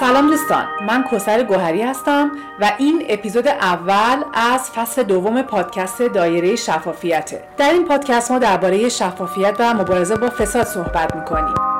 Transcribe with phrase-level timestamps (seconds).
[0.00, 6.56] سلام دوستان من کوسر گوهری هستم و این اپیزود اول از فصل دوم پادکست دایره
[6.56, 7.44] شفافیته.
[7.56, 11.73] در این پادکست ما درباره شفافیت و مبارزه با فساد صحبت می‌کنیم.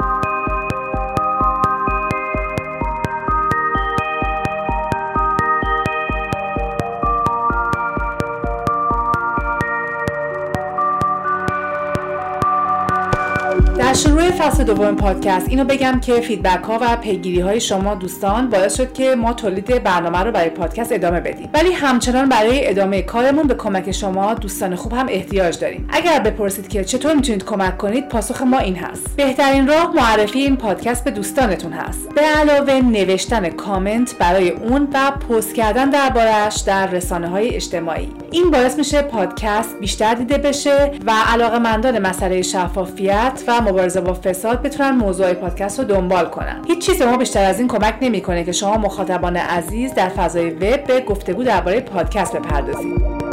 [14.45, 15.49] فصل دوم پادکست.
[15.49, 19.83] اینو بگم که فیدبک ها و پیگیری های شما دوستان باعث شد که ما تولید
[19.83, 21.51] برنامه رو برای پادکست ادامه بدیم.
[21.55, 25.89] ولی همچنان برای ادامه کارمون به کمک شما دوستان خوب هم احتیاج داریم.
[25.93, 29.17] اگر بپرسید که چطور می‌تونید کمک کنید پاسخ ما این هست.
[29.17, 32.15] بهترین راه معرفی این پادکست به دوستانتون هست.
[32.15, 38.09] به علاوه نوشتن کامنت برای اون و پست کردن دربارهش در رسانه های اجتماعی.
[38.31, 41.59] این باعث میشه پادکست بیشتر دیده بشه و علاقه
[41.99, 46.63] مسئله شفافیت و مبارزه با فساد بتونن موضوع پادکست رو دنبال کنن.
[46.67, 50.85] هیچ چیز ما بیشتر از این کمک نمی‌کنه که شما مخاطبان عزیز در فضای وب
[50.85, 53.24] به گفتگو درباره پادکست بپردازید.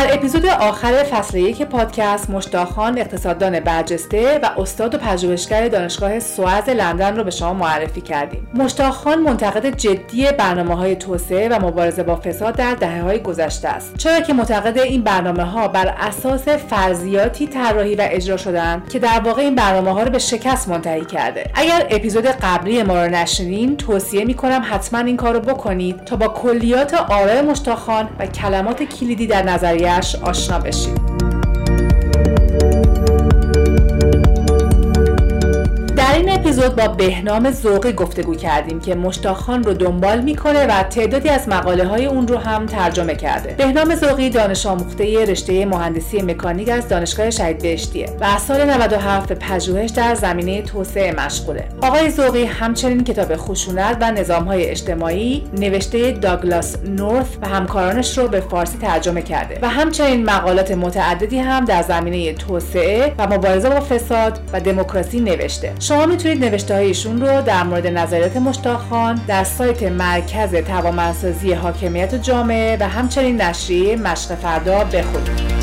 [0.00, 6.68] در اپیزود آخر فصل یک پادکست مشتاخان اقتصاددان برجسته و استاد و پژوهشگر دانشگاه سواز
[6.68, 8.48] لندن رو به شما معرفی کردیم.
[8.54, 13.96] مشتاخان منتقد جدی برنامه های توسعه و مبارزه با فساد در دهه های گذشته است.
[13.96, 19.20] چرا که معتقد این برنامه ها بر اساس فرضیاتی طراحی و اجرا شدن که در
[19.24, 21.44] واقع این برنامه ها رو به شکست منتهی کرده.
[21.54, 26.28] اگر اپیزود قبلی ما رو نشنین توصیه می‌کنم حتما این کار رو بکنید تا با
[26.28, 29.89] کلیات آرای مشتاخان و کلمات کلیدی در نظریه
[30.22, 31.09] آشنا بشید
[36.50, 41.86] اپیزود با بهنام ذوقی گفتگو کردیم که مشتاخان رو دنبال می‌کنه و تعدادی از مقاله
[41.86, 43.54] های اون رو هم ترجمه کرده.
[43.58, 49.28] بهنام ذوقی دانش آموخته رشته مهندسی مکانیک از دانشگاه شهید بهشتیه و از سال 97
[49.28, 51.64] به پژوهش در زمینه توسعه مشغوله.
[51.82, 58.28] آقای ذوقی همچنین کتاب خشونت و نظام های اجتماعی نوشته داگلاس نورث و همکارانش رو
[58.28, 63.80] به فارسی ترجمه کرده و همچنین مقالات متعددی هم در زمینه توسعه و مبارزه با
[63.80, 65.72] فساد و دموکراسی نوشته.
[65.80, 72.76] شما می‌تونید نوشته هایشون رو در مورد نظریات مشتاقخان در سایت مرکز توامنسازی حاکمیت جامعه
[72.80, 75.60] و همچنین نشریه مشق فردا بخونید.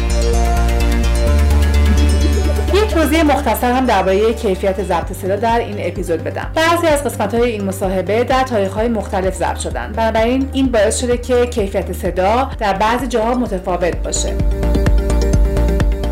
[2.97, 6.51] توضیح مختصر هم درباره کیفیت ضبط صدا در این اپیزود بدم.
[6.55, 9.91] بعضی از قسمت های این مصاحبه در تاریخ های مختلف ضبط شدن.
[9.91, 14.56] بنابراین این باعث شده که کیفیت صدا در بعضی جاها متفاوت باشه.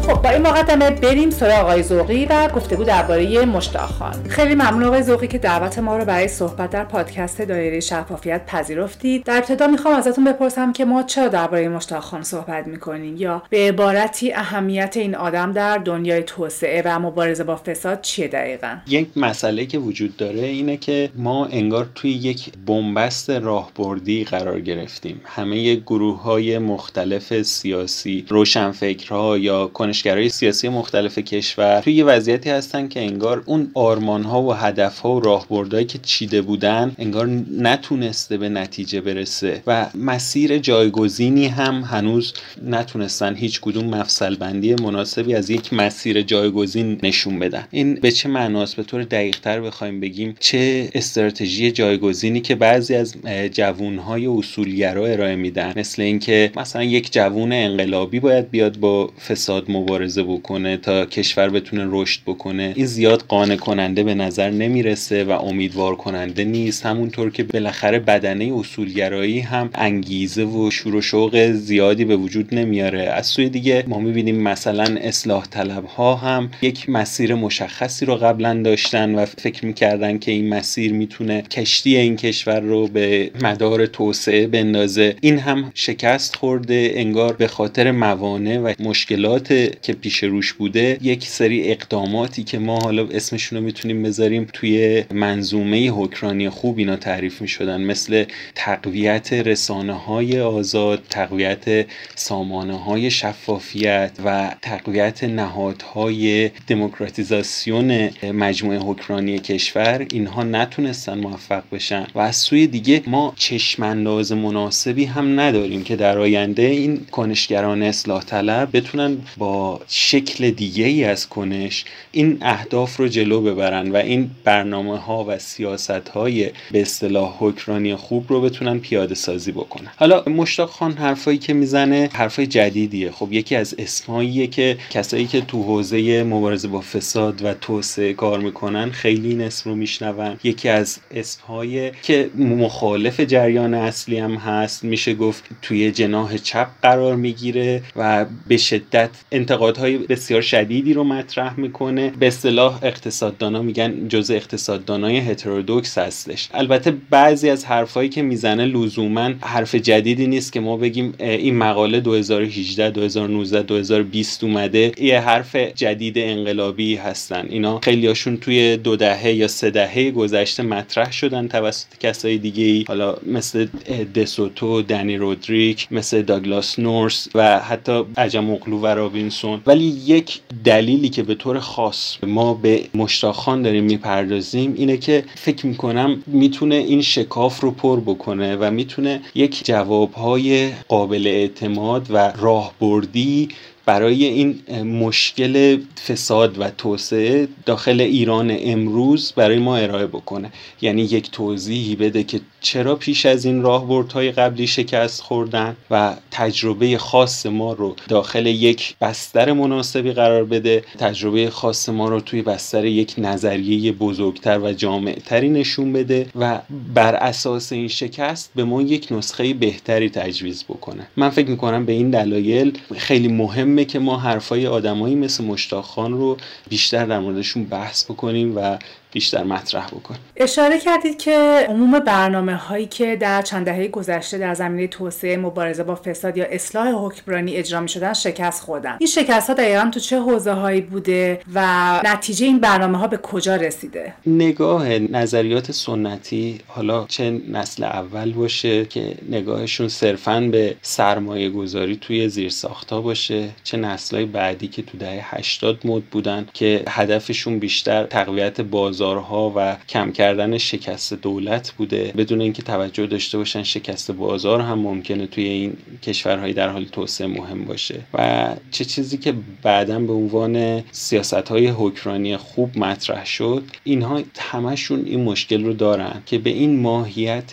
[0.06, 4.84] خب با این مقدمه بریم سراغ آقای زوقی و گفتگو درباره مشتاق خان خیلی ممنون
[4.84, 9.24] آقای زوقی که دعوت ما رو برای صحبت در پادکست دایره شفافیت پذیرفتید.
[9.24, 13.58] در ابتدا می‌خوام ازتون بپرسم که ما چرا درباره مشتاق خان صحبت می‌کنیم؟ یا به
[13.58, 19.66] عبارتی اهمیت این آدم در دنیای توسعه و مبارزه با فساد چیه دقیقا؟ یک مسئله
[19.66, 25.22] که وجود داره اینه که ما انگار توی یک بنبست راهبردی قرار گرفتیم.
[25.26, 33.00] همه گروه های مختلف سیاسی روشنفکرها یا دانشگرای سیاسی مختلف کشور توی وضعیتی هستن که
[33.00, 38.50] انگار اون آرمان ها و هدف ها و راهبردهایی که چیده بودن انگار نتونسته به
[38.50, 42.33] نتیجه برسه و مسیر جایگزینی هم هنوز
[42.66, 47.67] نتونستن هیچ کدوم مفصل بندی مناسبی از یک مسیر جایگزین نشون بدن.
[47.72, 52.95] این به چه معناست؟ به طور دقیق تر بخوایم بگیم چه استراتژی جایگزینی که بعضی
[52.95, 53.16] از
[53.51, 55.73] جوون های اصولگرا ارائه میدن.
[55.75, 61.88] مثل اینکه مثلا یک جوون انقلابی باید بیاد با فساد مبارزه بکنه تا کشور بتونه
[61.90, 62.73] رشد بکنه.
[62.75, 66.85] این زیاد قانع کننده به نظر نمی‌رسه و امیدوار کننده نیست.
[66.85, 73.01] همونطور که بالاخره بدنه اصولگرایی هم انگیزه و شور و شوق زیادی به وجود نمیاره.
[73.01, 78.62] از سوی دیگه ما می‌بینیم مثلا اصلاح طلب ها هم یک مسیر مشخصی رو قبلا
[78.63, 84.47] داشتن و فکر می‌کردن که این مسیر می‌تونه کشتی این کشور رو به مدار توسعه
[84.47, 85.16] بندازه.
[85.22, 91.27] این هم شکست خورده انگار به خاطر موانع و مشکلات که پیش روش بوده یک
[91.27, 97.42] سری اقداماتی که ما حالا اسمشون رو می‌تونیم بذاریم توی منظومه حکرانی خوب اینا تعریف
[97.42, 97.81] می‌شدن.
[97.81, 98.25] مثل
[98.56, 101.86] تقویت رسانه های آزاد تقویت
[102.16, 110.06] سامانه های شفافیت و تقویت نهادهای دموکراتیزاسیون مجموعه حکرانی کشور.
[110.12, 112.07] اینها نتونستن موفق بشن.
[112.16, 118.24] و از سوی دیگه ما چشمانداز مناسبی هم نداریم که در آینده این کنشگران اصلاح
[118.24, 124.31] طلب بتونن با شکل دیگه ای از کنش این اهداف رو جلو ببرن و این
[124.44, 129.91] برنامه ها و سیاست های به اصطلاح حکرانی خوب رو بتونن پیاده سازی بکنن.
[129.95, 133.12] حالا مشتاق خان حرفایی که می‌زنه حرفای جدیدیه.
[133.12, 138.39] خب یکی از اسماییه که کسایی که تو حوزه مبارزه با فساد و توسعه کار
[138.39, 140.39] می‌کنن خیلی این اسم رو میشنون.
[140.44, 147.15] یکی از اسمهای که مخالف جریان اصلی هم هست میشه گفت توی جناح چپ قرار
[147.15, 149.09] می‌گیره و به شدت
[149.56, 152.13] انتقادهای بسیار شدیدی رو مطرح می‌کنه.
[152.19, 156.50] به اصطلاح اقتصاددانا میگن جزء اقتصاددانای هترودوکس هستش.
[156.54, 162.00] البته بعضی از حرفایی که می‌زنه لزوما حرف جدیدی نیست که ما بگیم این مقاله
[162.00, 164.92] 2018 2019 2020 اومده.
[165.02, 167.46] یه حرف جدید انقلابی هستن.
[167.50, 172.86] اینا خیلیاشون توی دو دهه یا سه دهه گذشته مطرح شدن توسط کسای دیگه ای
[172.88, 173.68] حالا مثل
[174.16, 181.09] دسوتو دنی رودریک مثل داگلاس نورس و حتی عجم اقلو و رابینسون ولی یک دلیلی
[181.09, 187.01] که به طور خاص ما به مشتاخان داریم می‌پردازیم اینه که فکر می‌کنم می‌تونه این
[187.01, 193.50] شکاف رو پر بکنه و می‌تونه یک جوابهای قابل اعتماد و راهبردی
[193.86, 195.77] برای این مشکل
[196.07, 200.51] فساد و توسعه داخل ایران امروز برای ما ارائه بکنه.
[200.81, 206.97] یعنی یک توضیحی بده که چرا پیش از این راهبردهای قبلی شکست خوردن و تجربه
[206.97, 212.85] خاص ما رو داخل یک بستر مناسبی قرار بده؟ تجربه خاص ما رو توی بستر
[212.85, 216.59] یک نظریه بزرگتر و جامعتری نشون بده و
[216.94, 221.07] بر اساس این شکست به ما یک نسخه بهتری تجویز بکنه.
[221.17, 226.13] من فکر می‌کنم به این دلایل خیلی مهمه که ما حرفای آدمایی مثل مشتاق خان
[226.13, 226.38] رو
[226.69, 228.77] بیشتر در موردشون بحث بکنیم و
[229.15, 230.15] بیشتر مطرح بکن.
[230.35, 235.83] اشاره کردید که عموم برنامه هایی که در چند دهه گذشته در زمینه توسعه مبارزه
[235.83, 238.97] با فساد یا اصلاح حکمرانی اجرا می شدن شکست خوردن.
[239.00, 243.17] این شکست ها دقیقا تو چه حوزه هایی بوده و نتیجه این برنامه ها به
[243.17, 251.50] کجا رسیده؟ نگاه نظریات سنتی حالا چه نسل اول باشه که نگاهشون صرفا به سرمایه
[251.50, 256.83] گذاری توی زیر ساختا باشه چه نسلهای بعدی که تو دهه 80 مد بودن که
[256.89, 262.13] هدفشون بیشتر تقویت بازار بازارها و کم کردن شکست دولت بوده.
[262.18, 267.28] بدون اینکه توجه داشته باشن شکست بازار هم ممکنه توی این کشورهای در حال توسعه
[267.28, 268.00] مهم باشه.
[268.13, 275.06] و چه چیزی که بعدا به عنوان سیاست های حکرانی خوب مطرح شد اینها همشون
[275.06, 277.51] این مشکل رو دارن که به این ماهیت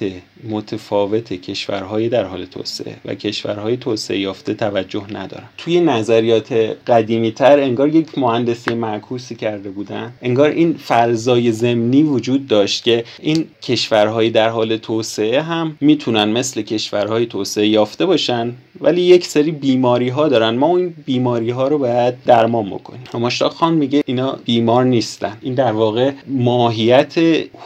[0.50, 5.48] متفاوت کشورهای در حال توسعه و کشورهای توسعه یافته توجه ندارن.
[5.58, 6.52] توی نظریات
[6.86, 10.12] قدیمی تر انگار یک مهندسی معکوسی کرده بودن.
[10.22, 16.62] انگار این فرضای زمینی وجود داشت که این کشورهای در حال توسعه هم می‌تونن مثل
[16.62, 20.54] کشورهای توسعه یافته باشن ولی یک سری بیماری ها دارن.
[20.54, 23.00] ما این بیماری ها رو باید درمان بکنیم.
[23.14, 25.38] مشتاق خان میگه اینا بیمار نیستن.
[25.42, 27.14] این در واقع ماهیت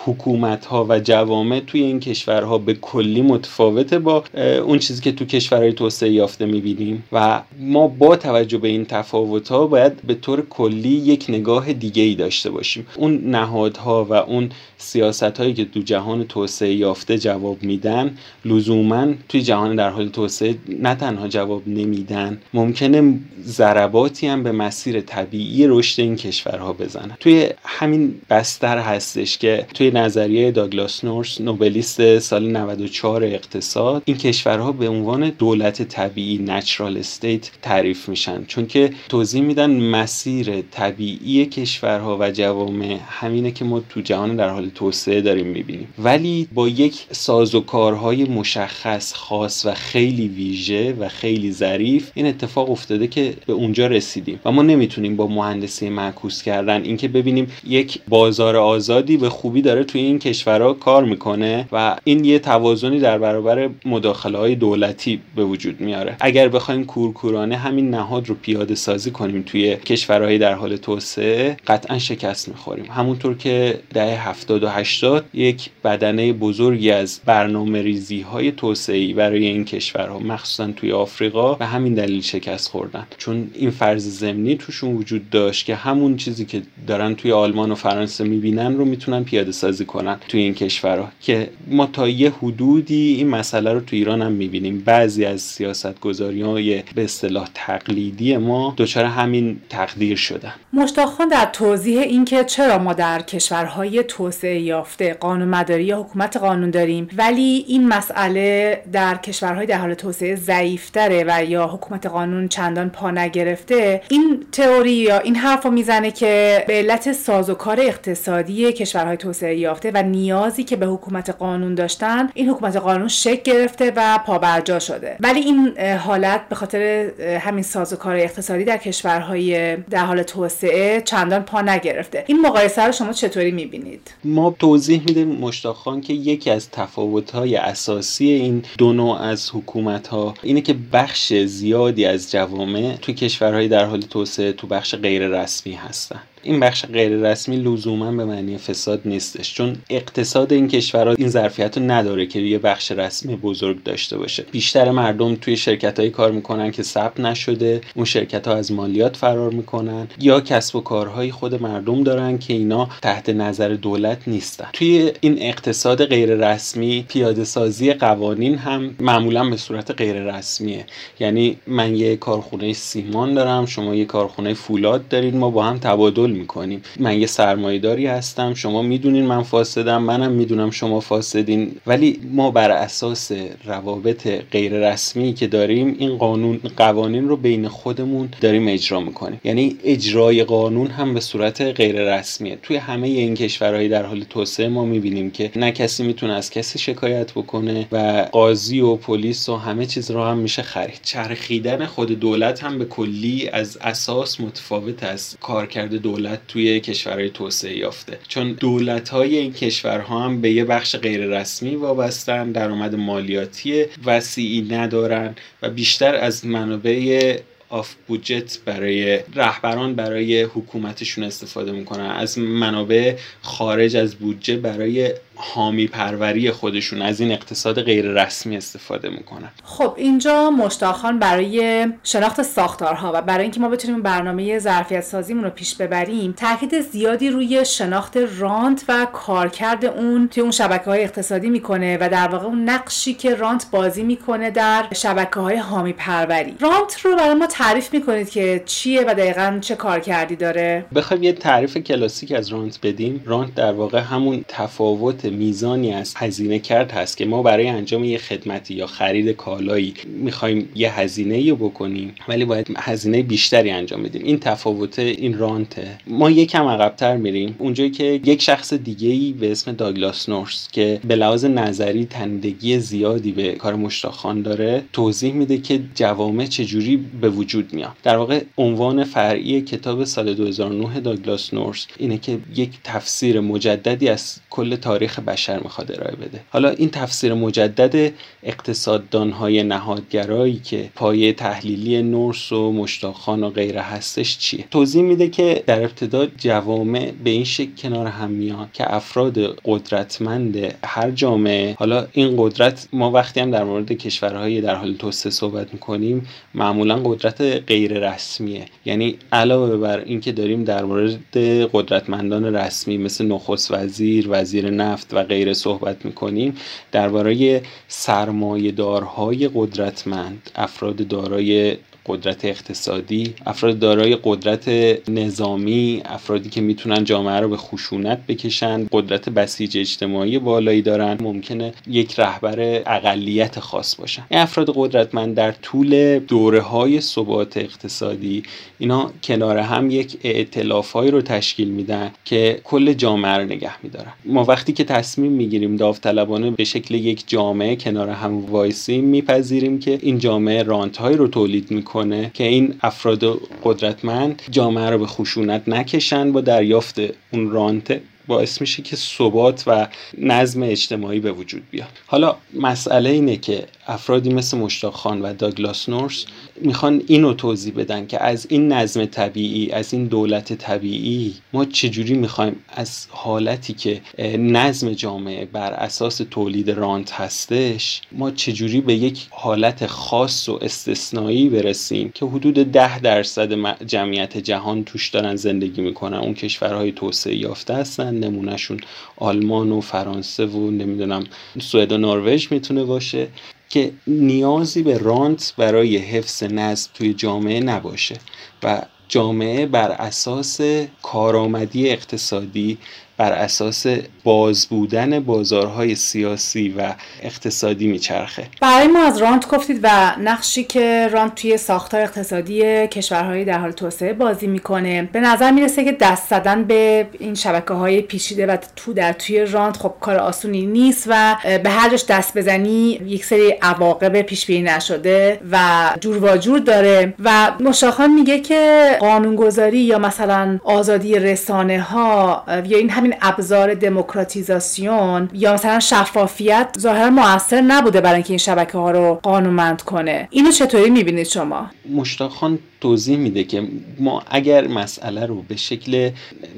[0.05, 4.25] حکومت ها و جوامع توی این کشورها به کلی متفاوته با
[4.65, 7.05] اون چیزی که تو کشورهای توسعه یافته می‌بینیم.
[7.13, 12.03] و ما با توجه به این تفاوت ها باید به طور کلی یک نگاه دیگه
[12.03, 12.87] ای داشته باشیم.
[12.97, 19.43] اون نهادها و اون سیاست هایی که تو جهان توسعه یافته جواب میدن لزوما توی
[19.43, 26.01] جهان در حال توسعه نه تنها جواب نمیدن ممکنه ضرباتی هم به مسیر طبیعی رشد
[26.01, 27.17] این کشورها بزنن.
[27.21, 34.73] توی همین بستر هستش که توی نظریه داگلاس نورس نوبلیست سال 94 اقتصاد این کشورها
[34.73, 38.44] به عنوان دولت طبیعی نچرال استیت تعریف میشن.
[38.44, 44.48] چون که توضیح میدن مسیر طبیعی کشورها و جوامع همینه که ما تو جهان در
[44.48, 45.89] حال توسعه داریم می‌بینیم.
[45.98, 53.06] ولی با یک سازوکارهای مشخص خاص و خیلی ویژه و خیلی ظریف این اتفاق افتاده
[53.06, 54.41] که به اونجا رسیدیم.
[54.44, 56.84] و ما نمی‌تونیم با مهندسی معکوس کردن.
[56.84, 62.25] اینکه ببینیم یک بازار آزادی به خوبی داره توی این کشورها کار می‌کنه و این
[62.25, 66.16] یه توازنی در برابر مداخله های دولتی به وجود میاره.
[66.20, 71.98] اگر بخوایم کورکورانه همین نهاد رو پیاده سازی کنیم توی کشورهای در حال توسعه قطعا
[71.98, 72.84] شکست می‌خوریم.
[72.90, 79.46] همونطور که دهه 70 و 80 یک بدنه بزرگی از برنامه ریزی های توسعه برای
[79.46, 83.06] این کشورها مخصوصا توی آفریقا به همین دلیل شکست خوردن.
[83.19, 87.74] چون این فرض زمینی توشون وجود داشت که همون چیزی که دارن توی آلمان و
[87.74, 91.08] فرانسه می‌بینن رو می‌تونن پیاده سازی کنن توی این کشورها.
[91.20, 94.83] که ما تا یه حدودی این مسئله رو تو ایران هم می‌بینیم.
[94.87, 100.53] بعضی از سیاست گذاری های به اصطلاح تقلیدی ما دچار همین تقدیر شدن.
[100.73, 106.71] مشتاق در توضیح اینکه چرا ما در کشورهای توسعه یافته قانون مداری یا حکومت قانون
[106.71, 112.91] داریم ولی این مسئله در کشورهای در حال توسعه ضعیفتره و یا حکومت قانون چندان
[112.91, 119.17] پا نگرفته این تئوری یا این حرف رو می‌زنه که به علت سازوکار اقتصادی کشورهای
[119.17, 124.19] توسعه یافته و نیازی که به حکومت قانون داشتن این حکومت قانون شکل گرفته و
[124.27, 125.17] پابرجا شده.
[125.20, 131.61] ولی این حالت به خاطر همین سازوکار اقتصادی در کشورهای در حال توسعه چندان پا
[131.61, 132.25] نگرفته.
[132.27, 138.27] این مقایسه رو شما چطوری می‌بینید؟ ما توضیح میدیم مشتاق که یکی از تفاوت‌های اساسی
[138.27, 143.85] این دو نوع از حکومت ها اینه که بخش زیادی از جوامع تو کشورهای در
[143.85, 146.20] حال توسعه تو بخش غیر رسمی هستن.
[146.46, 151.79] این بخش غیر رسمی لزوما به معنی فساد نیستش چون اقتصاد این کشورها این ظرفیت
[151.79, 154.44] رو نداره که یه بخش رسمی بزرگ داشته باشه.
[154.53, 159.17] بیشتر مردم توی شرکت هایی کار می‌کنن که ثبت نشده اون شرکت ها از مالیات
[159.17, 164.69] فرار می‌کنن یا کسب و کارهای خود مردم دارن که اینا تحت نظر دولت نیستن.
[164.72, 170.86] توی این اقتصاد غیر رسمی پیاده سازی قوانین هم معمولا به صورت غیر رسمیه
[171.20, 176.35] یعنی من یه کارخونه سیمان دارم شما یه کارخونه فولاد دارید ما با هم تبادل
[176.36, 176.82] می‌کنیم.
[177.00, 181.76] من یه سرمایهداری هستم شما می‌دونین من فاسدم منم می‌دونم شما فاسدین.
[181.86, 183.32] ولی ما بر اساس
[183.64, 189.40] روابط غیر رسمی که داریم این قانون قوانین رو بین خودمون داریم اجرا می‌کنیم.
[189.44, 194.69] یعنی اجرای قانون هم به صورت غیر رسمیه توی همه این کشورهای در حال توسعه
[194.69, 199.56] ما می‌بینیم که نه کسی می‌تونه از کسی شکایت بکنه و قاضی و پلیس و
[199.56, 201.00] همه چیز رو هم میشه خرید.
[201.02, 207.31] چرخیدن خود دولت هم به کلی از اساس متفاوت از کارکرد دولت دولت توی کشورهای
[207.31, 208.19] توسعه یافته.
[208.29, 214.63] چون دولت های این کشورها هم به یه بخش غیر رسمی وابستن درآمد مالیاتی وسیعی
[214.63, 222.11] ندارن و بیشتر از منابع off-budget برای رهبران برای حکومتشون استفاده می‌کنن.
[222.11, 229.08] از منابع خارج از بودجه برای حامی پروری خودشون از این اقتصاد غیر رسمی استفاده
[229.08, 229.50] می‌کنن.
[229.64, 235.44] خب اینجا مشتاق خان برای شناخت ساختارها و برای اینکه ما بتونیم برنامه ظرفیت سازیمون
[235.44, 241.02] رو پیش ببریم تاکید زیادی روی شناخت رانت و کارکرد اون توی اون شبکه های
[241.02, 245.93] اقتصادی می‌کنه و در واقع اون نقشی که رانت بازی می‌کنه در شبکه های حامی
[245.93, 246.55] پروری.
[246.60, 251.32] رانت رو برای ما تعریف می‌کنید که چیه و دقیقا چه کارکردی داره؟ بخوایم یه
[251.32, 253.22] تعریف کلاسیک از رانت بدیم.
[253.24, 258.19] رانت در واقع همون تفاوت میزانی از هزینه کرد هست که ما برای انجام یه
[258.19, 264.25] خدمتی یا خرید کالایی می‌خوایم یه هزینه رو بکنیم ولی باید هزینه بیشتری انجام بدیم.
[264.25, 265.99] این تفاوت این رانته.
[266.06, 267.56] ما یکم عقبتر میریم.
[267.59, 272.79] اونجایی که یک شخص دیگه ای به اسم داگلاس نورس که به لحاظ نظری تندگی
[272.79, 277.93] زیادی به کار مشتاقخان داره توضیح میده که جوامع چجوری به وجود میاد.
[278.03, 284.39] در واقع عنوان فرعی کتاب سال 2009 داگلاس نورس اینه که یک تفسیر مجددی از
[284.51, 286.41] کل تاریخ بشر می‌خواد ارائه بده.
[286.51, 294.39] حالا این تفسیر مجدد اقتصاددانهای نهادگرایی که پایه تحلیلی نورس و مشتاقخان و غیره هستش
[294.39, 299.39] چیه؟ توضیح میده که در ابتدا جوامع به این شکل کنار هم میان که افراد
[299.65, 305.32] قدرتمند هر جامعه حالا این قدرت ما وقتی هم در مورد کشورهای در حال توسعه
[305.32, 311.37] صحبت می‌کنیم معمولا قدرت غیر رسمیه یعنی علاوه بر اینکه داریم در مورد
[311.73, 316.56] قدرتمندان رسمی مثل نخست وزیر وزیر نفت و غیره صحبت می‌کنیم
[316.93, 324.69] درباره سرمایه دارهای قدرتمند افراد دارای قدرت اقتصادی افراد دارای قدرت
[325.08, 331.72] نظامی افرادی که می‌تونن جامعه رو به خشونت بکشن قدرت بسیج اجتماعی بالایی دارن ممکنه
[331.86, 334.22] یک رهبر اقلیت خاص باشن.
[334.31, 338.43] این افراد قدرتمند در طول دوره های ثبات اقتصادی
[338.79, 344.13] اینا کنار هم یک ائتلافهایی رو تشکیل میدن که کل جامعه رو نگه میدارن.
[344.25, 349.98] ما وقتی که تصمیم می‌گیریم داوطلبانه به شکل یک جامعه کنار هم وایسیم میپذیریم که
[350.03, 351.95] این جامعه رانت رو تولید می‌کنه.
[352.34, 353.24] که این افراد
[353.65, 357.00] قدرتمند جامعه رو به خشونت نکشن با دریافت
[357.32, 359.88] اون رانت باعث میشه که ثبات و
[360.19, 361.88] نظم اجتماعی به وجود بیاد.
[362.06, 366.24] حالا مسئله اینه که افرادی مثل مشتاق خان و داگلاس نورس
[366.60, 372.14] می‌خوان اینو توضیح بدن که از این نظم طبیعی از این دولت طبیعی ما چجوری
[372.14, 374.00] می‌خوایم از حالتی که
[374.38, 381.48] نظم جامعه بر اساس تولید رانت هستش ما چجوری به یک حالت خاص و استثنایی
[381.48, 383.52] برسیم که حدود ده درصد
[383.86, 386.19] جمعیت جهان توش دارن زندگی می‌کنن.
[386.19, 388.81] اون کشورهای توسعه یافته هستن نمونهشون
[389.16, 391.24] آلمان و فرانسه و نمی‌دونم
[391.60, 393.28] سوئد و نروژ می‌تونه باشه.
[393.77, 398.17] که نیازی به رانت برای حفظ نظم توی جامعه نباشه
[398.63, 400.61] و جامعه بر اساس
[401.03, 402.79] کارآمدی اقتصادی
[403.19, 403.87] بر اساس
[404.25, 408.46] باز بودن بازارهای سیاسی و اقتصادی میچرخه.
[408.61, 413.70] برای ما از رانت گفتید و نقشی که رانت توی ساختار اقتصادی کشورهای در حال
[413.70, 418.56] توسعه بازی می‌کنه به نظر می‌رسه که دست زدن به این شبکه های پیچیده و
[418.77, 423.51] تو در توی رانت خب کار آسونی نیست و به هر دست بزنی یک سری
[423.63, 427.15] عواقب پیش بینی نشده و جور و داره.
[427.25, 435.29] و مشاخان میگه که قانونگذاری یا مثلا آزادی رسانه ها یا این همین ابزار دموکراتیزاسیون
[435.32, 440.29] یا مثلا شفافیت ظاهرا موثر نبوده برای اینکه این شبکه ها رو قانونمند کنه.
[440.31, 443.63] اینو چطوری می‌بینید شما؟ مشتاق خان توضیح میده که
[443.99, 446.11] ما اگر مسئله رو به شکل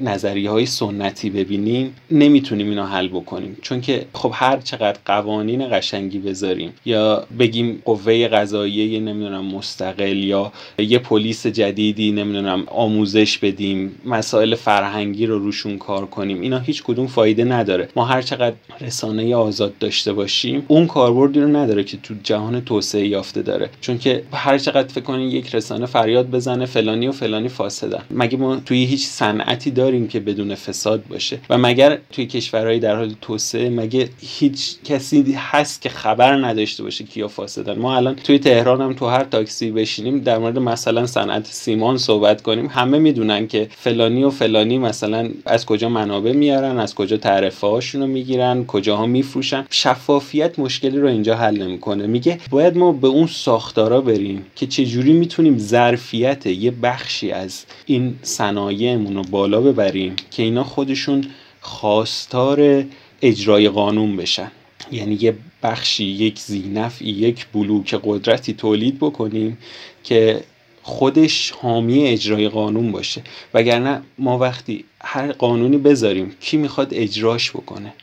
[0.03, 3.57] نظریه های سنتی ببینیم نمی‌تونیم اینو حل بکنیم.
[3.61, 10.51] چون که خب هر چقدر قوانین قشنگی بذاریم یا بگیم قوه قضاییه نمی‌دونم مستقل یا
[10.77, 17.07] یه پلیس جدیدی نمی‌دونم آموزش بدیم مسائل فرهنگی رو روشون کار کنیم اینا هیچ کدوم
[17.07, 17.89] فایده نداره.
[17.95, 23.07] ما هر چقدر رسانه آزاد داشته باشیم اون کاربردی رو نداره که تو جهان توسعه
[23.07, 23.69] یافته داره.
[23.81, 28.01] چون که هر چقدر فکر کنین یک رسانه فریاد بزنه فلانی و فلانی فاسدن.
[28.11, 32.95] مگه ما توی هیچ صنعتی داریم که بدون فساد باشه؟ و مگر توی کشورهای در
[32.95, 38.39] حال توسعه مگه هیچ کسی هست که خبر نداشته باشه کیا فاسدن؟ ما الان توی
[38.39, 42.67] تهران هم تو هر تاکسی بشینیم در مورد مثلا صنعت سیمان صحبت کنیم.
[42.67, 48.01] همه می‌دونن که فلانی و فلانی مثلا از کجا منابع میارن از کجا تعرفه هاشون
[48.01, 49.65] رو می‌گیرن کجاها میفروشن.
[49.69, 52.07] شفافیت مشکلی رو اینجا حل نمی‌کنه.
[52.07, 55.57] میگه باید ما به اون ساختارا بریم که چجوری می‌تونیم
[55.99, 61.25] ظرفیت یه بخشی از این صنایعمون رو بالا ببریم که اینا خودشون
[61.61, 62.83] خواستار
[63.21, 64.51] اجرای قانون بشن.
[64.91, 69.57] یعنی یه بخشی یک زینفی یک بلوک قدرتی تولید بکنیم
[70.03, 70.43] که
[70.83, 73.21] خودش حامی اجرای قانون باشه.
[73.53, 77.93] وگرنه ما وقتی هر قانونی بذاریم کی می‌خواد اجراش بکنه؟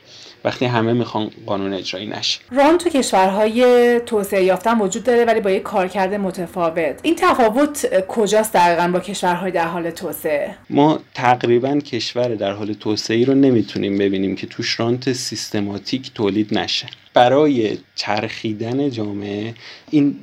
[0.47, 2.39] وقتی همه می‌خوان قانون اجرایی نشه.
[2.51, 6.99] ران تو کشورهای توسعه یافتن وجود داره ولی با یک کارکرد متفاوت.
[7.03, 13.17] این تفاوت کجاست دقیقا با کشورهای در حال توسعه؟ ما تقریبا کشور در حال توسعه
[13.17, 16.87] ای رو نمی‌تونیم ببینیم که توش رانت سیستماتیک تولید نشه.
[17.17, 19.53] برای چرخیدن جامعه
[19.91, 20.15] این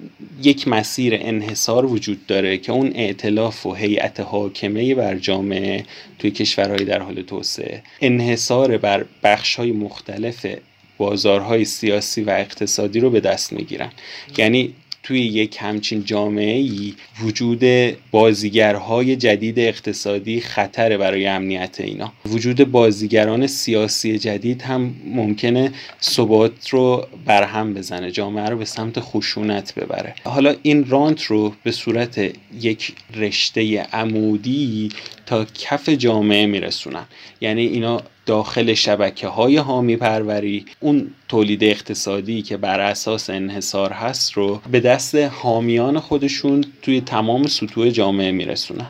[0.43, 5.85] یک مسیر انحصار وجود داره که اون ائتلاف و هیئت حاکمه بر جامعه
[6.19, 7.83] توی کشورهای در حال توسعه.
[8.01, 10.47] انحصار بر بخشهای مختلف
[10.99, 13.91] بازارهای سیاسی و اقتصادی رو به دست می‌گیرن.
[14.39, 17.65] یعنی توی یک همچین جامعه ای وجود
[18.11, 22.13] بازیگرهای جدید اقتصادی خطر برای امنیت اینا.
[22.27, 29.75] وجود بازیگران سیاسی جدید هم ممکنه ثبات رو برهم بزنه جامعه رو به سمت خشونت
[29.75, 30.15] ببره.
[30.25, 34.89] حالا این رانت رو به صورت یک رشته عمودی
[35.27, 37.05] تا کف جامعه میرسونن.
[37.41, 44.33] یعنی اینا داخل شبکه های حامی پروری اون تولید اقتصادی که بر اساس انحصار هست
[44.33, 48.87] رو به دست حامیان خودشون توی تمام سطوح جامعه میرسونن.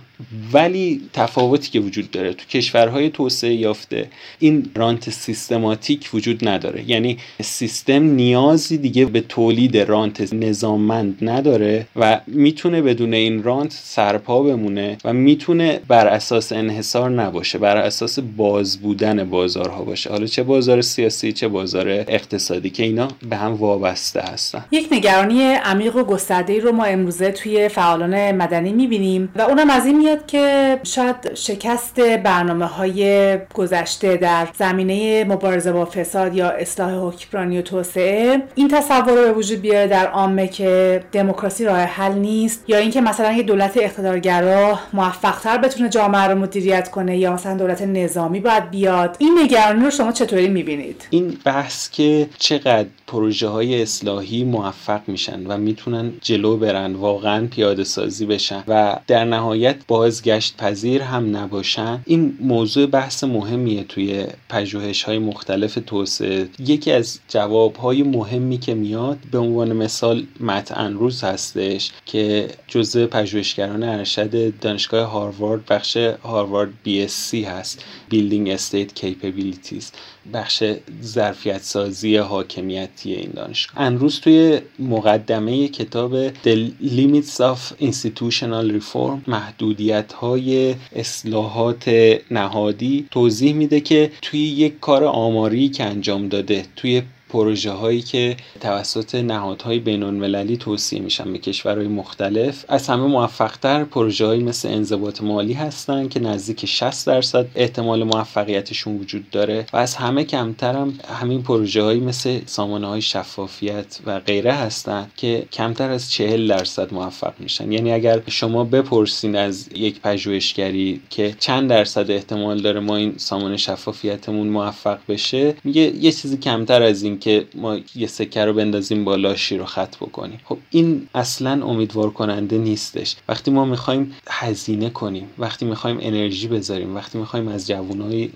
[0.52, 6.90] ولی تفاوتی که وجود داره تو کشورهای توسعه یافته این رانت سیستماتیک وجود نداره.
[6.90, 14.42] یعنی سیستم نیازی دیگه به تولید رانت نظاممند نداره و می‌تونه بدون این رانت سرپا
[14.42, 20.10] بمونه و می‌تونه بر اساس انحصار نباشه بر اساس باز بودن بازارها باشه.
[20.10, 24.64] حالا چه بازار سیاسی چه بازار اقتصادی که اینا به هم وابسته هستن.
[24.70, 29.86] یک نگرانی عمیق و گسترده رو ما امروزه توی فعالان مدنی می‌بینیم و اونم از
[29.86, 36.92] این میاد که شاید شکست برنامه های گذشته در زمینه مبارزه با فساد یا اصلاح
[36.92, 42.12] حکمرانی و توسعه این تصور رو به وجود بیاره در عامه که دموکراسی راه حل
[42.12, 47.56] نیست یا اینکه مثلا یه دولت اقتدارگرا موفقتر بتونه جامعه رو مدیریت کنه یا مثلا
[47.56, 49.16] دولت نظامی باید بیاد.
[49.18, 55.46] این نگرانی رو شما چطوری می‌بینید؟ این بحث که چقدر پروژه های اصلاحی موفق میشن
[55.46, 61.36] و می‌تونن جلو برن واقعا پیاده سازی بشن و در نهایت با بازگشت پذیر هم
[61.36, 62.02] نباشن.
[62.04, 66.48] این موضوع بحث مهمیه توی پژوهش های مختلف توسعه.
[66.58, 73.06] یکی از جواب های مهمی که میاد به عنوان مثال مت انروز هستش که جزء
[73.06, 77.84] پژوهشگران ارشد دانشگاه هاروارد بخش هاروارد بی سی هست.
[78.10, 79.84] Building Estate Capabilities.
[80.32, 80.64] بخش
[81.02, 83.80] ظرفیت سازی حاکمیتی این دانشگاه.
[83.80, 91.88] انروز توی مقدمه کتاب The Limits of Institutional Reform محدودیت های اصلاحات
[92.30, 97.02] نهادی توضیح میده که توی یک کار آماری که انجام داده توی
[97.34, 103.84] پروژه هایی که توسط نهادهای بین المللی توصیه میشن به کشورهای مختلف از همه موفقتر
[103.84, 109.76] پروژه هایی مثل انضباط مالی هستن که نزدیک 60 درصد احتمال موفقیتشون وجود داره و
[109.76, 115.46] از همه کمتر هم همین پروژه هایی مثل سامانه های شفافیت و غیره هستن که
[115.52, 117.72] کمتر از 40 درصد موفق میشن.
[117.72, 123.56] یعنی اگر شما بپرسین از یک پژوهشگری که چند درصد احتمال داره ما این سامانه
[123.56, 129.04] شفافیتمون موفق بشه میگه یه چیزی کمتر از این که ما یه سکه رو بندازیم
[129.04, 130.40] بالا شیر رو خط بکنیم.
[130.44, 133.16] خب این اصلا امیدوار کننده نیستش.
[133.28, 138.28] وقتی ما می‌خوایم هزینه کنیم وقتی می‌خوایم انرژی بذاریم وقتی می‌خوایم از جوانای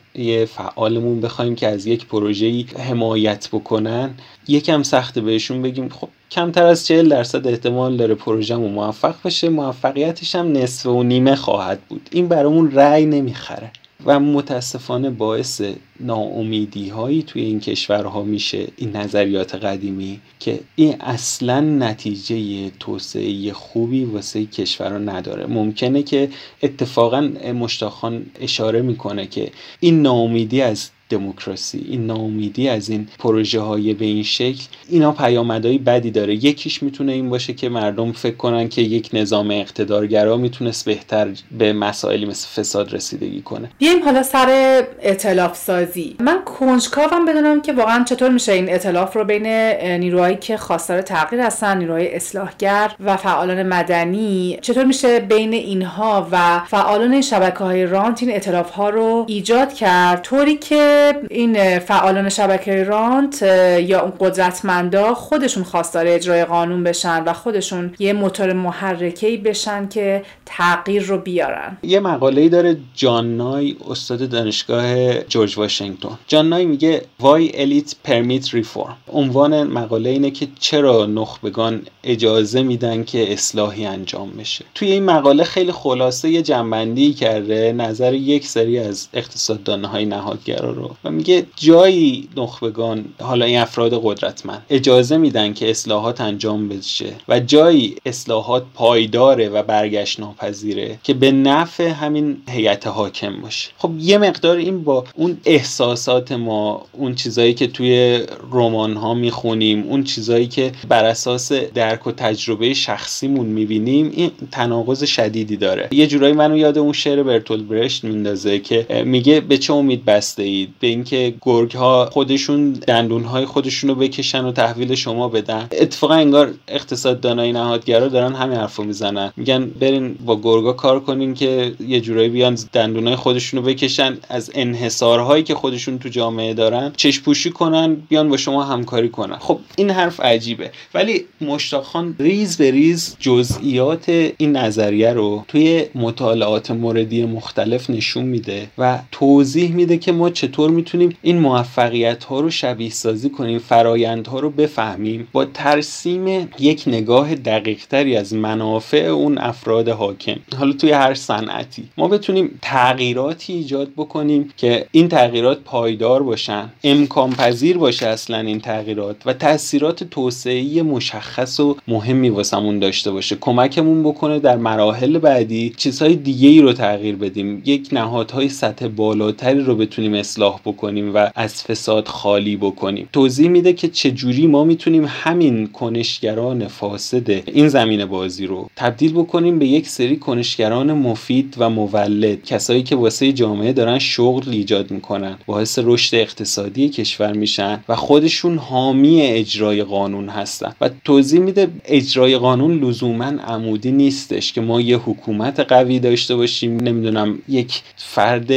[0.46, 4.11] فعالمون بخوایم که از یک پروژه‌ای حمایت بکنن
[4.48, 10.35] یکم سخته بهشون بگیم خب کمتر از 40 درصد احتمال داره پروژهمون موفق بشه موفقیتش
[10.35, 12.09] هم نصف و نیمه خواهد بود.
[12.12, 13.70] این برامون رأی نمی‌خره.
[14.06, 15.62] و متاسفانه باعث
[16.00, 24.04] ناامیدی هایی توی این کشورها میشه این نظریات قدیمی که این اصلا نتیجه توسعه خوبی
[24.04, 25.46] واسه کشورها نداره.
[25.46, 26.28] ممکنه که
[26.62, 27.20] اتفاقا
[27.54, 34.04] مشتاقان اشاره می‌کنه که این ناامیدی از دموکراسی این ناامیدی از این پروژه های به
[34.04, 36.34] این شکل اینا پیامدهای بدی داره.
[36.34, 41.72] یکیش می‌تونه این باشه که مردم فکر کنن که یک نظام اقتدارگرا می‌تونست بهتر به
[41.72, 43.70] مسائلی مثل فساد رسیدگی کنه.
[43.78, 49.24] بیایم حالا سر اطلاف سازی من کنجکاوم بدونم که واقعا چطور میشه این اطلاف رو
[49.24, 49.46] بین
[49.82, 56.60] نیروهایی که خواستار تغییر هستن نیروهای اصلاحگر و فعالان مدنی چطور میشه بین اینها و
[56.66, 60.97] فعالان شبکه های رانت این اطلاف ها رو ایجاد کرد؟ طوری که
[61.30, 63.42] این فعالان شبکه رانت
[63.82, 70.22] یا اون قدرتمندا خودشون خواستار اجرای قانون بشن و خودشون یه موتور محرکه‌ای بشن که
[70.46, 71.76] تغییر رو بیارن.
[71.82, 76.18] یه مقاله‌ای داره جان نای استاد دانشگاه جورج واشنگتن.
[76.28, 83.04] جان نای میگه وای الیت پرمیت ریفورم عنوان مقاله اینه که چرا نخبگان اجازه میدن
[83.04, 84.64] که اصلاحی انجام بشه.
[84.74, 90.70] توی این مقاله خیلی خلاصه یه جنبندی کرده نظر یک سری از اقتصاددانهای های نهادگرا
[90.70, 90.88] رو.
[91.05, 97.40] و میگه جایی نخبگان حالا این افراد قدرتمند اجازه میدن که اصلاحات انجام بشه و
[97.40, 103.70] جایی اصلاحات پایداره و برگشت ناپذیره که به نفع همین هیئت حاکم باشه.
[103.79, 108.20] خب یه مقدار این با اون احساسات ما اون چیزایی که توی
[108.53, 115.05] رمان ها می‌خونیم اون چیزایی که بر اساس درک و تجربه شخصیمون می‌بینیم این تناقض
[115.05, 115.88] شدیدی داره.
[115.92, 120.42] یه جورایی منو یاد اون شعر برتولت برشت میندازه که میگه به چه امید بسته
[120.42, 125.68] اید به اینکه گرگ ها خودشون دندون های خودشون بکشن و تحویل شما بدن.
[125.72, 129.32] اتفاقا انگار اقتصاد دانای نهادگرا دارن همین حرفو می‌زنن.
[129.36, 134.18] میگن برین با گرگا کار کنین که یه جورایی بیان دندون های خودشون رو بکشن
[134.28, 139.36] از انحصارهایی که خودشون تو جامعه دارن چشم پوشی کنن بیان با شما همکاری کنن.
[139.38, 140.70] خب این حرف عجیبه.
[140.94, 148.24] ولی مشتاق خان ریز به ریز جزئیات این نظریه رو توی مطالعات موردی مختلف نشون
[148.24, 153.59] میده و توضیح میده که ما چطور می‌تونیم این موفقیت ها رو شبیه سازی کنیم
[153.59, 155.28] فرایند ها رو بفهمیم.
[155.33, 160.37] با ترسیم یک نگاه دقیق تری از منافع اون افراد حاکم.
[160.59, 166.68] حالا توی هر صنعتی ما بتونیم تغییراتی ایجاد بکنیم که این تغییرات پایدار باشن.
[166.85, 173.37] امکان پذیر باشه اصلا این تغییرات و تاثیرات توسعه مشخص و مهمی واسمون داشته باشه.
[173.40, 177.62] کمکمون بکنه در مراحل بعدی چیزهای دیگه ای رو تغییر بدیم.
[177.64, 183.08] یک نهادهای سطح بالاتری رو بتونیم اصلاح بکنیم و از فساد خالی بکنیم.
[183.12, 189.58] توضیح میده که چجوری ما می‌تونیم همین کنشگران فاسد این زمین بازی رو تبدیل بکنیم
[189.58, 195.38] به یک سری کنشگران مفید و مولد کسایی که واسه جامعه دارن شغل ایجاد می‌کنن
[195.46, 200.74] باعث رشد اقتصادی کشور میشن و خودشون حامی اجرای قانون هستن.
[200.80, 206.76] و توضیح میده اجرای قانون لزوما عمودی نیستش که ما یه حکومت قوی داشته باشیم
[206.76, 208.50] نمی‌دونم یک فرد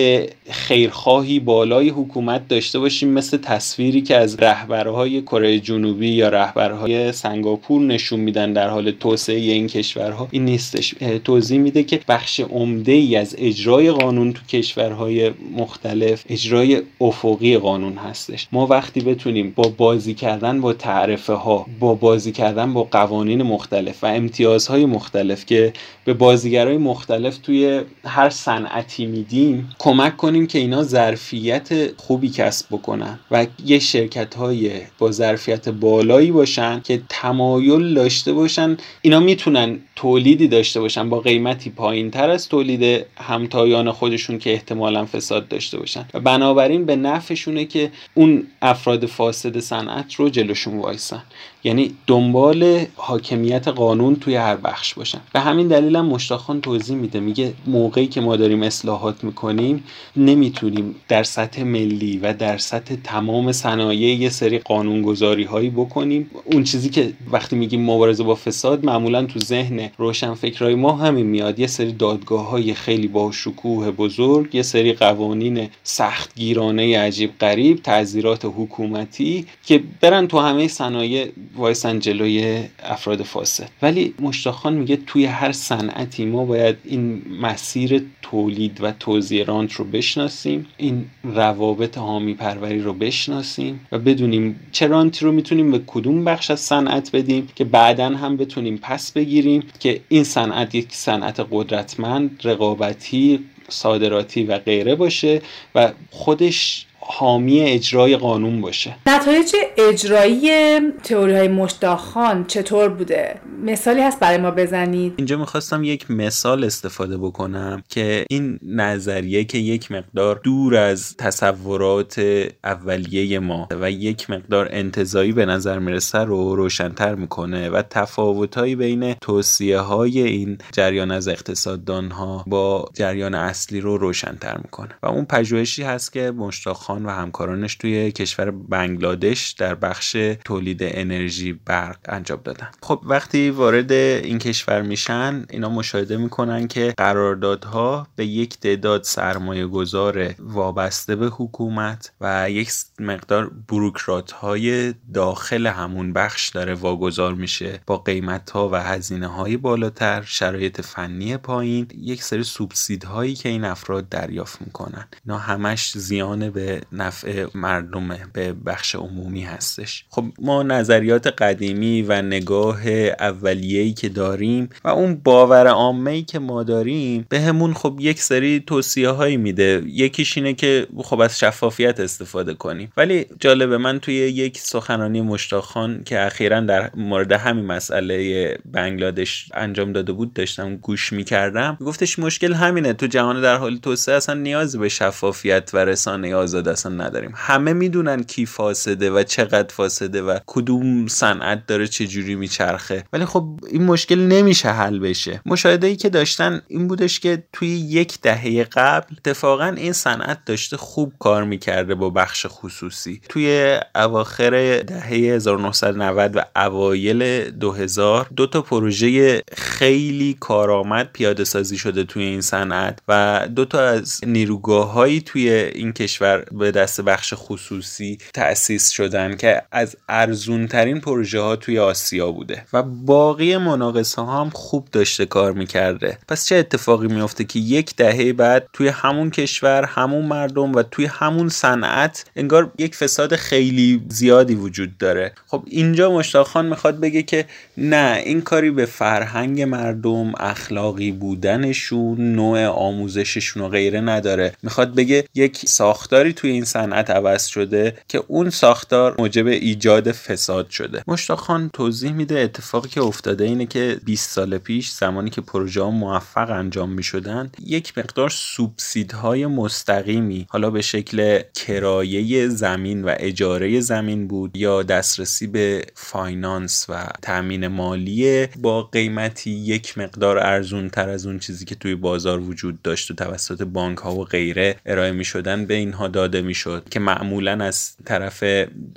[0.49, 7.11] خیرخواهی بالا بالای حکومت داشته باشیم مثل تصویری که از رهبرهای کره جنوبی یا رهبرهای
[7.11, 10.27] سنگاپور نشون میدن در حال توسعه این کشورها.
[10.31, 10.95] این نیستش.
[11.23, 17.97] توضیح میده که بخش عمده ای از اجرای قانون تو کشورهای مختلف اجرای افقی قانون
[17.97, 18.47] هستش.
[18.51, 24.03] ما وقتی بتونیم با بازی کردن با تعرفه ها با بازی کردن با قوانین مختلف
[24.03, 25.73] و امتیازهای مختلف که
[26.05, 33.19] به بازیگرای مختلف توی هر صنعتی میدیم کمک کنیم که اینا ظرفیت خوبی کسب بکنن
[33.31, 38.77] و یه شرکت های با ظرفیت بالایی باشن که تمایل داشته باشن.
[39.01, 45.05] اینا می‌تونن تولیدی داشته باشن با قیمتی پایین تر از تولید همتایان خودشون که احتمالا
[45.05, 46.05] فساد داشته باشن.
[46.13, 51.23] و بنابراین به نفعشونه که اون افراد فاسد صنعت رو جلوشون وایسن.
[51.63, 55.21] یعنی دنبال حاکمیت قانون توی هر بخش باشن.
[55.33, 57.19] به همین دلیل هم مشتاقخان توضیح میده.
[57.19, 59.83] میگه موقعی که ما داریم اصلاحات می‌کنیم
[60.17, 66.29] نمی‌تونیم در سطح ملی و در سطح تمام صنایع یه سری قانونگذاری هایی بکنیم.
[66.45, 71.25] اون چیزی که وقتی میگیم مبارزه با فساد معمولا تو ذهن روشن فکرای ما همین
[71.25, 71.59] میاد.
[71.59, 77.81] یه سری دادگاه های خیلی با شکوه بزرگ یه سری قوانین سخت گیرانه عجیب غریب
[77.83, 83.69] تعذیرات حکومتی که برن تو همه صنایع وایسن جلوی افراد فاسد.
[83.81, 89.85] ولی مشتاقخان میگه توی هر صنعتی ما باید این مسیر تولید و توزیع رانت رو
[89.85, 90.65] بشناسیم.
[90.77, 91.05] این
[91.51, 96.59] روابط حامی پروری رو بشناسیم و بدونیم چه رانتی رو می‌تونیم به کدوم بخش از
[96.59, 103.39] صنعت بدیم که بعدا هم بتونیم پس بگیریم که این صنعت یک صنعت قدرتمند رقابتی
[103.69, 105.41] صادراتی و غیره باشه
[105.75, 108.95] و خودش حامی اجرای قانون باشه.
[109.07, 115.13] نتایج اجرایی تئوری های مشتاخان چطور بوده؟ مثالی هست برای ما بزنید.
[115.17, 122.45] اینجا می‌خواستم یک مثال استفاده بکنم که این نظریه که یک مقدار دور از تصورات
[122.63, 129.13] اولیه ما و یک مقدار انتظایی به نظر می‌رسه رو روشنتر می‌کنه و تفاوتهایی بین
[129.13, 134.89] توصیه های این جریان از اقتصاددان ها با جریان اصلی رو روشنتر می‌کنه.
[135.03, 141.53] و اون پژوهشی هست که مشتاق و همکارانش توی کشور بنگلادش در بخش تولید انرژی
[141.53, 142.67] برق انجام دادن.
[142.81, 149.67] خب وقتی وارد این کشور میشن اینا مشاهده می‌کنن که قراردادها به یک تعداد سرمایه
[149.67, 157.79] گذار وابسته به حکومت و یک مقدار بروکرات های داخل همون بخش داره واگذار میشه
[157.87, 163.49] با قیمت ها و هزینه های بالاتر شرایط فنی پایین یک سری سوبسید هایی که
[163.49, 165.07] این افراد دریافت می‌کنن.
[165.25, 170.05] اینا همش زیان به نفع مردم به بخش عمومی هستش.
[170.09, 172.89] خب ما نظریات قدیمی و نگاه
[173.19, 178.63] اولیه‌ای که داریم و اون باور عامه که ما داریم به همون خب یک سری
[178.67, 179.83] توصیه هایی میده.
[179.85, 182.91] یکیش اینه که خب از شفافیت استفاده کنیم.
[182.97, 189.93] ولی جالبه من توی یک سخنرانی مشتاقخان که اخیرا در مورد همین مسئله بنگلادش انجام
[189.93, 191.77] داده بود داشتم گوش می‌کردم.
[191.85, 196.67] گفتش مشکل همینه تو جهان در حال توسعه اصلا نیاز به شفافیت و رسانه آزاد
[196.71, 197.33] اصلا نداریم.
[197.35, 203.03] همه می‌دونن کی فاسده و چقدر فاسده و کدوم صنعت داره چجوری میچرخه.
[203.13, 205.41] ولی خب این مشکل نمیشه حل بشه.
[205.45, 210.77] مشاهده ای که داشتن این بودش که توی یک دهه قبل اتفاقا این صنعت داشته
[210.77, 213.21] خوب کار می‌کرده با بخش خصوصی.
[213.29, 222.03] توی اواخر دهه 1990 و اوایل 2000 دو تا پروژه خیلی کارآمد پیاده سازی شده
[222.03, 227.33] توی این صنعت و دو تا از نیروگاه هایی توی این کشور به دست بخش
[227.37, 234.21] خصوصی تأسیس شدن که از ارزون ترین پروژه ها توی آسیا بوده و باقی مناقصه
[234.21, 236.17] ها هم خوب داشته کار می‌کرده.
[236.27, 241.05] پس چه اتفاقی میافته که یک دهه بعد توی همون کشور همون مردم و توی
[241.05, 247.23] همون صنعت انگار یک فساد خیلی زیادی وجود داره؟ خب اینجا مشتاق خان می‌خواد بگه
[247.23, 247.45] که
[247.77, 254.53] نه این کاری به فرهنگ مردم اخلاقی بودنشون نوع آموزششون و غیره نداره.
[254.63, 260.69] می‌خواد بگه یک ساختاری توی این صنعت عوض شده که اون ساختار موجب ایجاد فساد
[260.69, 261.03] شده.
[261.07, 265.81] مشتاق خان توضیح میده اتفاقی که افتاده اینه که 20 سال پیش زمانی که پروژه
[265.81, 273.15] ها موفق انجام می شدن یک مقدار سوبسیدهای مستقیمی حالا به شکل کرایه زمین و
[273.19, 280.89] اجاره زمین بود یا دسترسی به فاینانس و تامین مالی با قیمتی یک مقدار ارزون
[280.89, 284.75] تر از اون چیزی که توی بازار وجود داشت و توسط بانک ها و غیره
[284.85, 288.43] ارائه می شدن به اینها داده داده می‌شد که معمولا از طرف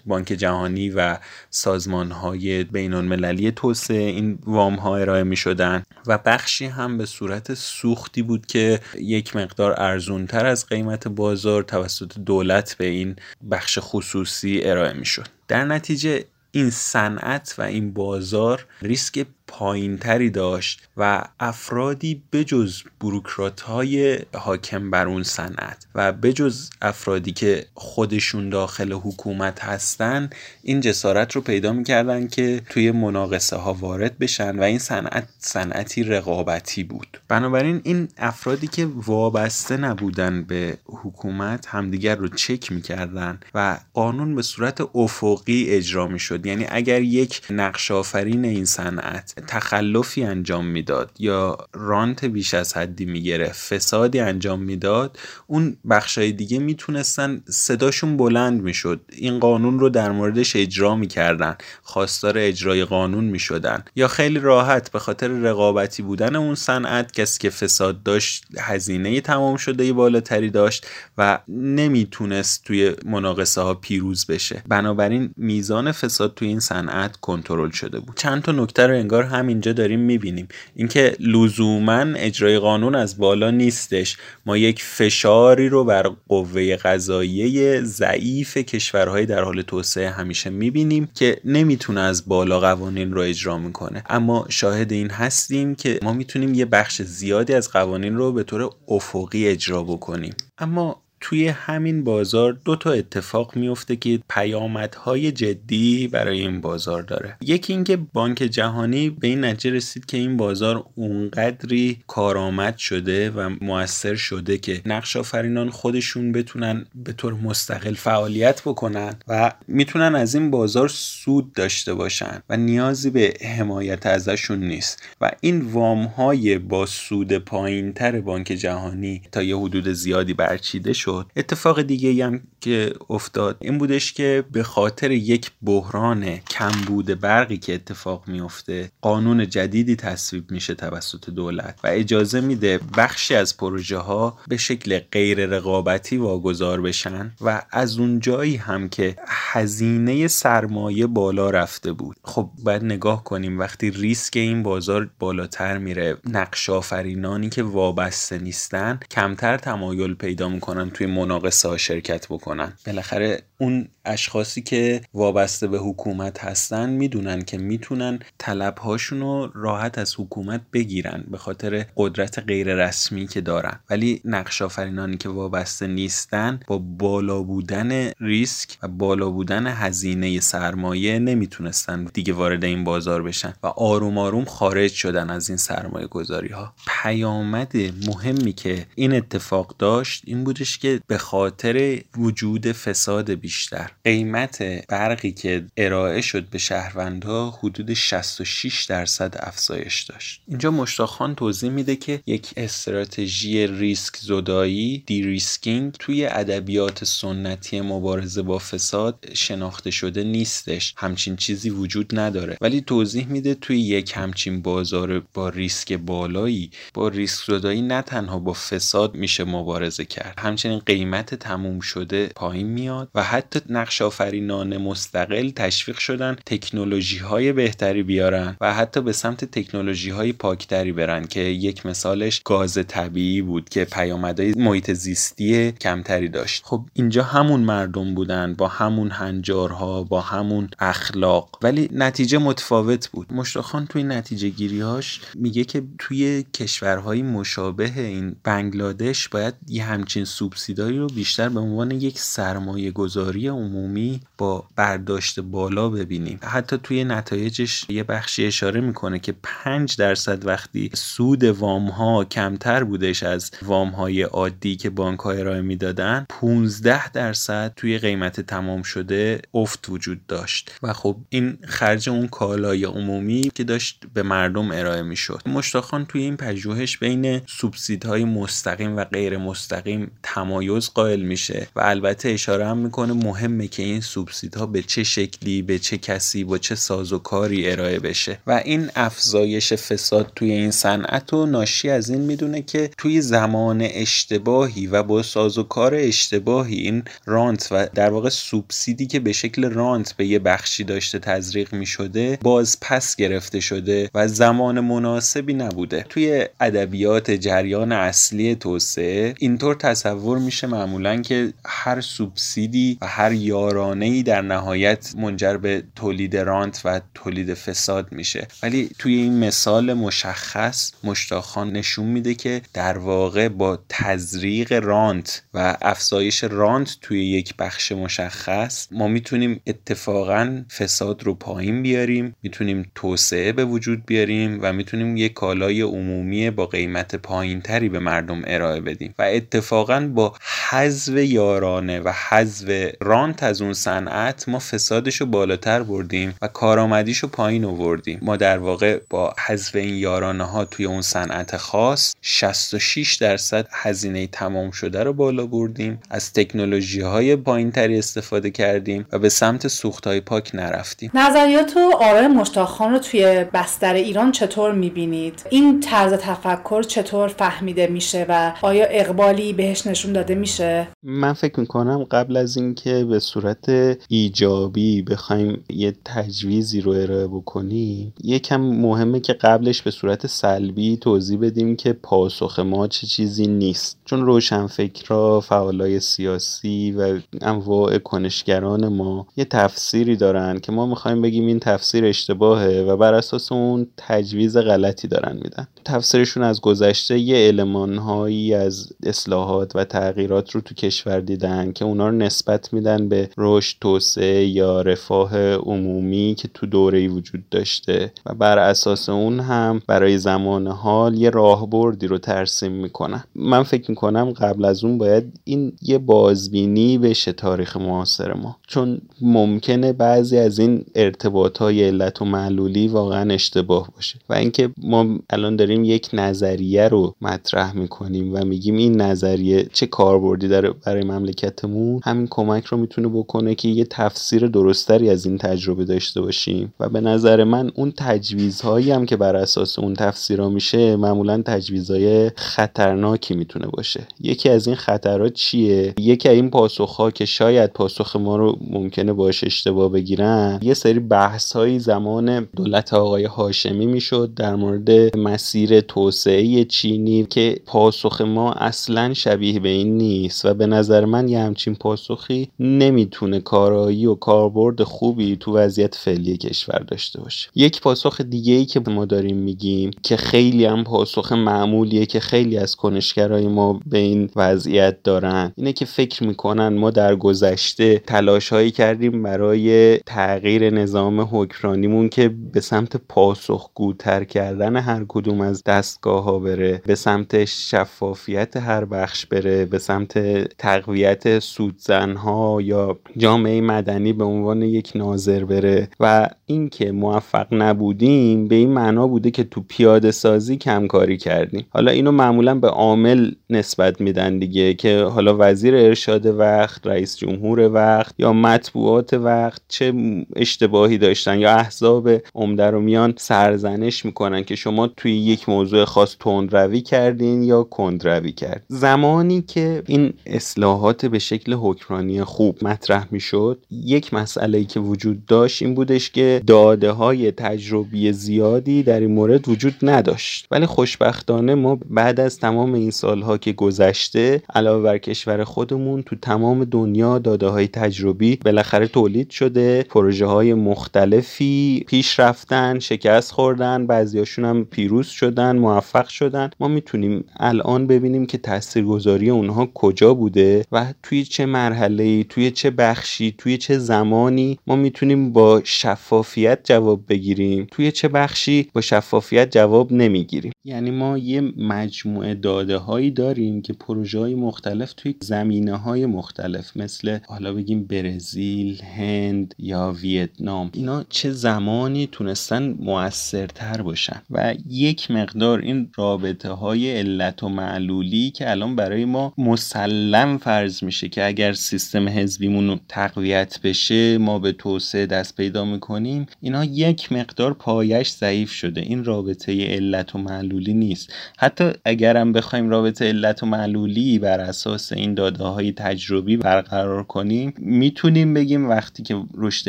[0.06, 1.18] بانک جهانی و
[1.50, 7.06] سازمان های بین المللی توسعه این وام ها ارائه می شدن و بخشی هم به
[7.06, 13.16] صورت سوختی بود که یک مقدار ارزون تر از قیمت بازار توسط دولت به این
[13.50, 20.88] بخش خصوصی ارائه می شد در نتیجه این صنعت و این بازار ریسک پایینتری داشت
[20.96, 28.92] و افرادی بجز بروکرات های حاکم بر اون صنعت و بجز افرادی که خودشون داخل
[28.92, 30.30] حکومت هستن
[30.62, 36.02] این جسارت رو پیدا می‌کردن که توی مناقصه ها وارد بشن و این صنعت صنعتی
[36.02, 37.20] رقابتی بود.
[37.28, 44.42] بنابراین این افرادی که وابسته نبودن به حکومت همدیگر رو چک می‌کردن و قانون به
[44.42, 46.46] صورت افقی اجرا می‌شد.
[46.46, 53.04] یعنی اگر یک نقش آفرین این صنعت تخلفی انجام می‌داد یا رانت بیش از حدی
[53.04, 59.00] می‌گرفت فسادی انجام می‌داد اون بخشای دیگه می‌تونستن صداشون بلند می‌شد.
[59.12, 61.56] این قانون رو در موردش اجرا می‌کردن.
[61.82, 63.84] خواستار اجرای قانون می‌شدن.
[63.96, 69.56] یا خیلی راحت به خاطر رقابتی بودن اون صنعت کسی که فساد داشت هزینه تمام
[69.56, 70.86] شده بالاتری داشت
[71.18, 74.62] و نمی‌تونست توی مناقصه ها پیروز بشه.
[74.68, 78.16] بنابراین میزان فساد توی این صنعت کنترل شده بود.
[78.16, 80.48] چند تا نکته رو انگار همینجا داریم می‌بینیم.
[80.76, 84.16] اینکه لزوما اجرای قانون از بالا نیستش.
[84.46, 91.40] ما یک فشاری رو بر قوه قضاییه ضعیف کشورهای در حال توسعه همیشه می‌بینیم که
[91.44, 94.02] نمی‌تونه از بالا قوانین رو اجرا می‌کنه.
[94.08, 98.70] اما شاهد این هستیم که ما می‌تونیم یه بخش زیادی از قوانین رو به طور
[98.88, 100.34] افقی اجرا بکنیم.
[100.58, 107.36] اما توی همین بازار دو تا اتفاق میفته که پیامدهای جدی برای این بازار داره.
[107.40, 113.50] یکی اینکه بانک جهانی به این نتیجه رسید که این بازار اونقدری کارآمد شده و
[113.60, 120.34] موثر شده که نقش آفرینان خودشون بتونن به طور مستقل فعالیت بکنن و می‌تونن از
[120.34, 125.02] این بازار سود داشته باشن و نیازی به حمایت ازشون نیست.
[125.20, 130.92] و این وام های با سود پایین تر بانک جهانی تا یه حدود زیادی برچیده
[130.92, 131.13] شد.
[131.36, 137.74] اتفاق دیگه هم که افتاد این بودش که به خاطر یک بحران کمبود برقی که
[137.74, 144.38] اتفاق میفته قانون جدیدی تصویب میشه توسط دولت و اجازه میده بخشی از پروژه ها
[144.48, 151.50] به شکل غیر رقابتی واگذار بشن و از اون جایی هم که هزینه سرمایه بالا
[151.50, 152.16] رفته بود.
[152.24, 159.00] خب باید نگاه کنیم وقتی ریسک این بازار بالاتر میره نقش آفرینانی که وابسته نیستن
[159.10, 162.72] کمتر تمایل پیدا می‌کنن توی مناقصه ها شرکت بکنن.
[162.86, 168.78] بالاخره اون اشخاصی که وابسته به حکومت هستن می‌دونن که می‌تونن طلب
[169.10, 173.80] رو راحت از حکومت بگیرن به خاطر قدرت غیر رسمی که دارن.
[173.90, 181.18] ولی نقش آفرینانی که وابسته نیستن با بالا بودن ریسک و بالا بودن هزینه سرمایه
[181.18, 186.48] نمی‌تونستن دیگه وارد این بازار بشن و آروم آروم خارج شدن از این سرمایه گذاری
[186.48, 193.90] ها پیامد مهمی که این اتفاق داشت این بودش که به خاطر وجود فساد بیشتر.
[194.04, 200.42] قیمت برقی که ارائه شد به شهروندها حدود 66 درصد افزایش داشت.
[200.48, 208.42] اینجا مشتاق خان توضیح میده که یک استراتژی ریسک زدایی de-risking توی ادبیات سنتی مبارزه
[208.42, 210.94] با فساد شناخته شده نیستش.
[210.96, 212.56] همچین چیزی وجود نداره.
[212.60, 218.38] ولی توضیح میده توی یک همچین بازار با ریسک بالایی با ریسک زدایی نه تنها
[218.38, 220.34] با فساد میشه مبارزه کرد.
[220.38, 227.52] همچنین قیمت تموم شده پایین میاد و حتی نقش آفرینان مستقل تشویق شدن تکنولوژی های
[227.52, 233.42] بهتری بیارن و حتی به سمت تکنولوژی های پاکتری برن که یک مثالش گاز طبیعی
[233.42, 236.62] بود که پیامدهای محیط زیستی کمتری داشت.
[236.64, 243.32] خب اینجا همون مردم بودن با همون هنجارها با همون اخلاق ولی نتیجه متفاوت بود.
[243.32, 250.24] مشتاقخان توی نتیجه گیریهاش میگه که توی کشورهای مشابه این بنگلادش باید یه همچین
[250.64, 256.38] سوبسیدایی رو بیشتر به عنوان یک سرمایه گذاری عمومی با برداشت بالا ببینیم.
[256.42, 262.84] حتی توی نتایجش یه بخشی اشاره می‌کنه که 5 درصد وقتی سود وام ها کمتر
[262.84, 268.82] بودش از وام های عادی که بانک ها ارائه می‌دادن 15 درصد توی قیمت تمام
[268.82, 270.78] شده افت وجود داشت.
[270.82, 275.40] و خب این خرج اون کالای عمومی که داشت به مردم ارائه می‌شد.
[275.46, 280.10] مشتاقان توی این پژوهش بین سوبسیدهای مستقیم و غیر مستقیم
[280.54, 285.62] تمایز قائل میشه و البته اشاره هم می‌کنه مهمه که این سوبسیدها به چه شکلی
[285.62, 288.38] به چه کسی با چه ساز و کاری ارائه بشه.
[288.46, 293.80] و این افزایش فساد توی این صنعت و ناشی از این می‌دونه که توی زمان
[293.80, 299.32] اشتباهی و با ساز و کار اشتباهی این رانت و در واقع سوبسیدی که به
[299.32, 304.80] شکل رانت به یه بخشی داشته تزریق می شده باز پس گرفته شده و زمان
[304.80, 306.06] مناسبی نبوده.
[306.08, 314.06] توی ادبیات جریان اصلی توسعه اینطور تصور میشه معمولا که هر سوبسیدی و هر یارانه
[314.06, 318.48] ای در نهایت منجر به تولید رانت و تولید فساد میشه.
[318.62, 325.76] ولی توی این مثال مشخص مشتاخان نشون میده که در واقع با تزریق رانت و
[325.82, 333.52] افزایش رانت توی یک بخش مشخص ما می‌تونیم اتفاقا فساد رو پایین بیاریم می‌تونیم توسعه
[333.52, 338.80] به وجود بیاریم و می‌تونیم یک کالای عمومی با قیمت پایین تری به مردم ارائه
[338.80, 339.14] بدیم.
[339.18, 345.82] و اتفاقا با حذف یارانه و حذف رانت از اون صنعت ما فسادش رو بالاتر
[345.82, 348.18] بردیم و کارآمدیش رو پایین آوردیم.
[348.22, 354.26] ما در واقع با حذف این یارانه ها توی اون صنعت خاص 66 درصد هزینه
[354.26, 356.00] تمام شده رو بالا بردیم.
[356.10, 361.10] از تکنولوژی های پایین تری استفاده کردیم و به سمت سوخت های پاک نرفتیم.
[361.14, 367.86] نظریات و آرای مشتاقخان رو توی بستر ایران چطور می‌بینید؟ این طرز تفکر چطور فهمیده
[367.86, 370.88] میشه و آیا اقبالی بهش نشون داده میشه.
[371.02, 373.64] من فکر می‌کنم قبل از اینکه به صورت
[374.08, 381.38] ایجابی بخوایم یه تجویزی رو ارائه بکنیم یکم مهمه که قبلش به صورت سلبی توضیح
[381.38, 383.98] بدیم که پاسخ ما چه چیزی نیست.
[384.04, 391.46] چون روشنفکرا فعالای سیاسی و انواع کنشگران ما یه تفسیری دارن که ما می‌خوایم بگیم
[391.46, 395.66] این تفسیر اشتباهه و بر اساس اون تجویز غلطی دارن میدن.
[395.84, 402.08] تفسیرشون از گذشته یه المانهایی از اصلاحات و تغییرات رو تو کشور دیدن که اونا
[402.08, 408.12] رو نسبت میدن به رشد توسعه یا رفاه عمومی که تو دوره وجود داشته.
[408.26, 413.24] و بر اساس اون هم برای زمان حال یه راهبردی رو ترسیم می‌کنن.
[413.34, 418.56] من فکر می‌کنم قبل از اون باید این یه بازبینی بشه تاریخ معاصر ما.
[418.66, 424.18] چون ممکنه بعضی از این ارتباط های علت و معلولی واقعا اشتباه باشه.
[424.28, 429.86] و اینکه ما الان داریم یک نظریه رو مطرح می‌کنیم و میگیم این نظریه چه
[430.04, 430.48] کاربردی
[430.86, 436.20] برای مملکتمون همین کمک رو می‌تونه بکنه که یه تفسیر درستری از این تجربه داشته
[436.20, 436.74] باشیم.
[436.80, 442.30] و به نظر من اون تجویزهایی هم که بر اساس اون تفسیرها میشه معمولا تجویزهای
[442.36, 444.00] خطرناکی می‌تونه باشه.
[444.20, 449.12] یکی از این خطرات چیه؟ یکی از این پاسخها که شاید پاسخ ما رو ممکنه
[449.12, 455.80] باش اشتباه بگیرن یه سری بحث های زمان دولت آقای هاشمی می‌شد در مورد مسیر
[455.80, 461.38] توسعه چینی که پاسخ ما اصلا شبیه به این نیست و به نظر من یه
[461.38, 467.50] همچین پاسخی نمی‌تونه کارایی و کاربرد خوبی تو وضعیت فعلی کشور داشته باشه.
[467.54, 472.56] یک پاسخ دیگه ای که ما داریم میگیم که خیلی هم پاسخ معمولیه که خیلی
[472.56, 478.48] از کنشگرای ما به این وضعیت دارن اینه که فکر می‌کنن ما در گذشته تلاش
[478.48, 486.24] هایی کردیم برای تغییر نظام حکمرانیمون که به سمت پاسخگوتر کردن هر کدوم از دستگاه
[486.24, 490.18] ها بره به سمت شفافیت هر بخش بره به سمت
[490.58, 498.48] تقویت سودزن ها یا جامعه مدنی به عنوان یک ناظر بره و اینکه موفق نبودیم
[498.48, 501.66] به این معنا بوده که تو پیاده سازی کمکاری کردیم.
[501.70, 507.60] حالا اینو معمولا به عامل نسبت میدن دیگه که حالا وزیر ارشاد وقت رئیس جمهور
[507.72, 509.92] وقت یا مطبوعات وقت چه
[510.36, 516.16] اشتباهی داشتن یا احزاب عمده رو میان سرزنش می‌کنن که شما توی یک موضوع خاص
[516.20, 518.64] تندروی کردین یا کندروی کرد.
[518.68, 523.58] زمانی که این اصلاحات به شکل حکمرانی خوب مطرح می‌شد.
[523.70, 529.48] یک مسئله که وجود داشت این بودش که داده های تجربی زیادی در این مورد
[529.48, 530.46] وجود نداشت.
[530.50, 536.16] ولی خوشبختانه ما بعد از تمام این سالها که گذشته علاوه بر کشور خودمون تو
[536.16, 539.86] تمام دنیا داده های تجربی بالاخره تولید شده.
[539.90, 546.50] پروژه های مختلفی پیش رفتن شکست خوردن بعضیاشون هم پیروز شدن موفق شدن.
[546.60, 552.70] ما می‌تونیم الان ببینیم که تاثیرگذاری اونها کجا بوده و توی چه مرحله توی چه
[552.70, 557.66] بخشی توی چه زمانی ما می‌تونیم با شفافیت جواب بگیریم.
[557.70, 560.52] توی چه بخشی با شفافیت جواب نمی‌گیریم.
[560.64, 566.76] یعنی ما یه مجموعه داده هایی داریم که پروژه های مختلف توی زمینه های مختلف
[566.76, 574.22] مثل حالا بگیم برزیل هند یا ویتنام اینا چه زمانی تونستن موثرتر باشن.
[574.30, 580.82] و یک مقدار این رابطه های علت و معلولی که الان برای ما مسلم فرض
[580.82, 586.26] میشه که اگر سیستم حزبیمون تقویت بشه ما به توسعه دست پیدا می‌کنیم.
[586.40, 588.80] اینا یک مقدار پایش ضعیف شده.
[588.80, 591.12] این رابطه علت و معلولی نیست.
[591.38, 597.54] حتی اگرم بخوایم رابطه علت و معلولی بر اساس این داده های تجربی برقرار کنیم
[597.58, 599.68] می‌تونیم بگیم وقتی که رشد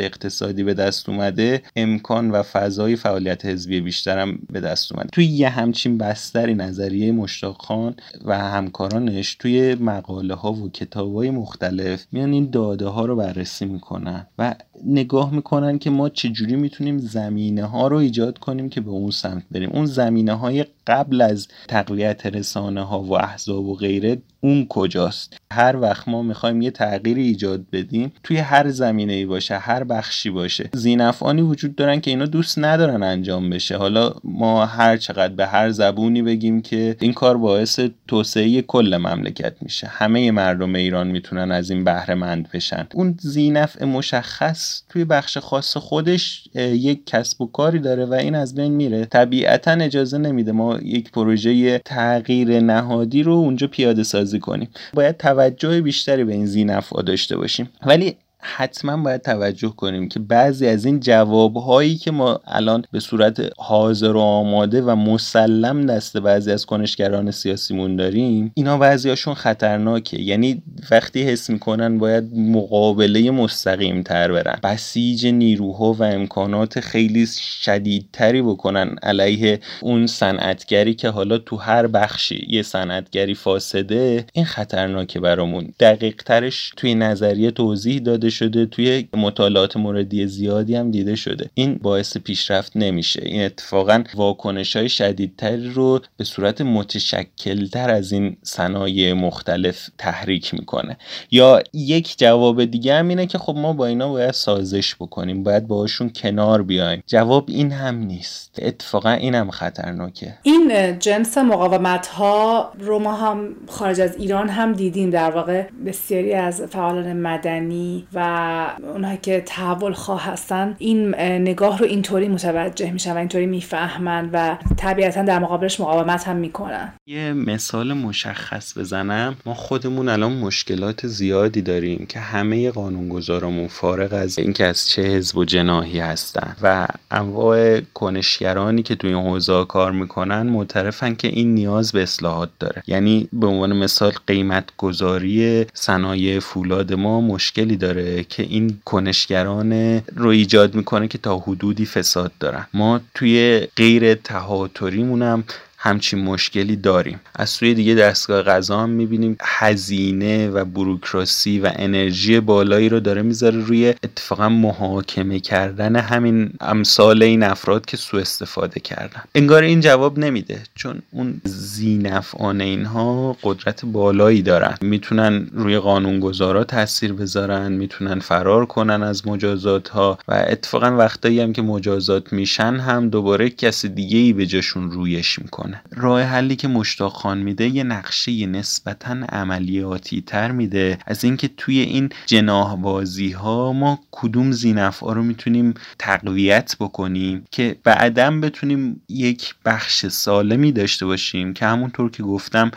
[0.00, 5.08] اقتصادی به دست اومده امکان و فضای فعالیت حزبی بیشترم به دست اومده.
[5.12, 11.30] توی یه همچین بستری نظریه مشتاق خان و همکارانش توی مقاله ها و کتاب های
[11.30, 14.54] مختلف میان این داده ها رو بررسی می‌کنن و
[14.84, 19.42] نگاه می‌کنن که ما چجوری می‌تونیم زمینه ها رو ایجاد کنیم که به اون سمت
[19.50, 19.70] بریم.
[19.70, 25.76] اون زمینه های قبل از تقویت رسانه ها و احزاب و غیره اون کجاست؟ هر
[25.76, 30.70] وقت ما می‌خوایم یه تغییری ایجاد بدیم توی هر زمینه ای باشه هر بخشی باشه
[30.72, 33.76] زینفانی وجود دارن که اینا دوست ندارن انجام بشه.
[33.76, 39.54] حالا ما هر چقدر به هر زبونی بگیم که این کار باعث توسعه کل مملکت
[39.60, 39.86] میشه.
[39.86, 42.86] همه مردم ایران می‌تونن از این بهره مند بشن.
[42.94, 48.54] اون زینف مشخص توی بخش خاص خودش یک کسب و کاری داره و این از
[48.54, 49.04] بین میره.
[49.04, 54.68] طبیعتا اجازه نمیده ما یک پروژه تغییر نهادی رو اونجا پیاده سازی کنیم.
[54.94, 57.68] باید توجه بیشتری به این زینفعا داشته باشیم.
[57.86, 63.42] ولی حتما باید توجه کنیم که بعضی از این جوابهایی که ما الان به صورت
[63.58, 70.22] حاضر و آماده و مسلم دست بعضی از کنشگران سیاسیمون داریم اینا بعضیاشون خطرناکه.
[70.22, 74.58] یعنی وقتی حس می‌کنن باید مقابله مستقیم تر برن.
[74.62, 77.26] بسیج نیروها و امکانات خیلی
[77.60, 85.20] شدیدتری بکنن علیه اون صنعتگری که حالا تو هر بخشی یه صنعتگری فاسده این خطرناکه
[85.20, 85.72] برامون.
[85.80, 91.50] دقیق ترش توی نظریه توضیح داده شده توی مطالعات موردی زیادی هم دیده شده.
[91.54, 93.22] این باعث پیشرفت نمیشه.
[93.24, 100.96] این اتفاقا واکنش های شدیدتری رو به صورت متشکلتر از این صنایع مختلف تحریک می‌کنه.
[101.30, 105.66] یا یک جواب دیگه هم اینه که خب ما با اینا باید سازش بکنیم باید
[105.66, 107.02] باهاشون کنار بیایم.
[107.06, 108.58] جواب این هم نیست.
[108.62, 110.34] اتفاقا این هم خطرناکه.
[110.42, 115.10] این جنس مقاومت ها رو ما هم خارج از ایران هم دیدیم.
[115.10, 121.86] در واقع بسیاری از فعالان مدنی و اونایی که تحول خواه هستن این نگاه رو
[121.86, 126.92] اینطوری متوجه میشن و اینطوری می‌فهمن و طبیعتا در مقابلش مقاومت هم می‌کنن.
[127.06, 129.36] یه مثال مشخص بزنم.
[129.46, 135.36] ما خودمون الان مشکلات زیادی داریم که همه قانونگذارمون فارغ از اینکه از چه حزب
[135.36, 141.54] و جناهی هستن و انواع کنشگرانی که توی این حوزه کار می‌کنن معترفن که این
[141.54, 142.82] نیاز به اصلاحات داره.
[142.86, 150.28] یعنی به عنوان مثال قیمت گذاری صنایع فولاد ما مشکلی داره که این کنشگران رو
[150.28, 152.66] ایجاد می‌کنه که تا حدودی فساد دارن.
[152.74, 155.44] ما توی غیر تهاتریمونم
[155.86, 157.20] همچین مشکلی داریم.
[157.34, 163.22] از سوی دیگه دستگاه غذا هم می‌بینیم هزینه و بروکراسی و انرژی بالایی رو داره
[163.22, 169.22] می‌ذاره روی اتفاقا محاکمه کردن همین امثال این افراد که سوء استفاده کردن.
[169.34, 174.74] انگار این جواب نمیده چون اون زینفعان اینها قدرت بالایی دارن.
[174.80, 181.52] می‌تونن روی قانونگذارا تاثیر بذارن می‌تونن فرار کنن از مجازات ها و اتفاقا وقتایی هم
[181.52, 185.75] که مجازات میشن هم دوباره کسی دیگه ای به جاشون رویش می‌کنه.
[185.90, 190.98] راه حلی که مشتاق خان میده یه نقشه نسبتا عملیاتی تر میده.
[191.06, 197.76] از اینکه توی این جناح بازی ها ما کدوم زینفعا رو می‌تونیم تقویت بکنیم که
[197.84, 202.70] بعدا بتونیم یک بخش سالمی داشته باشیم که همونطور که گفتم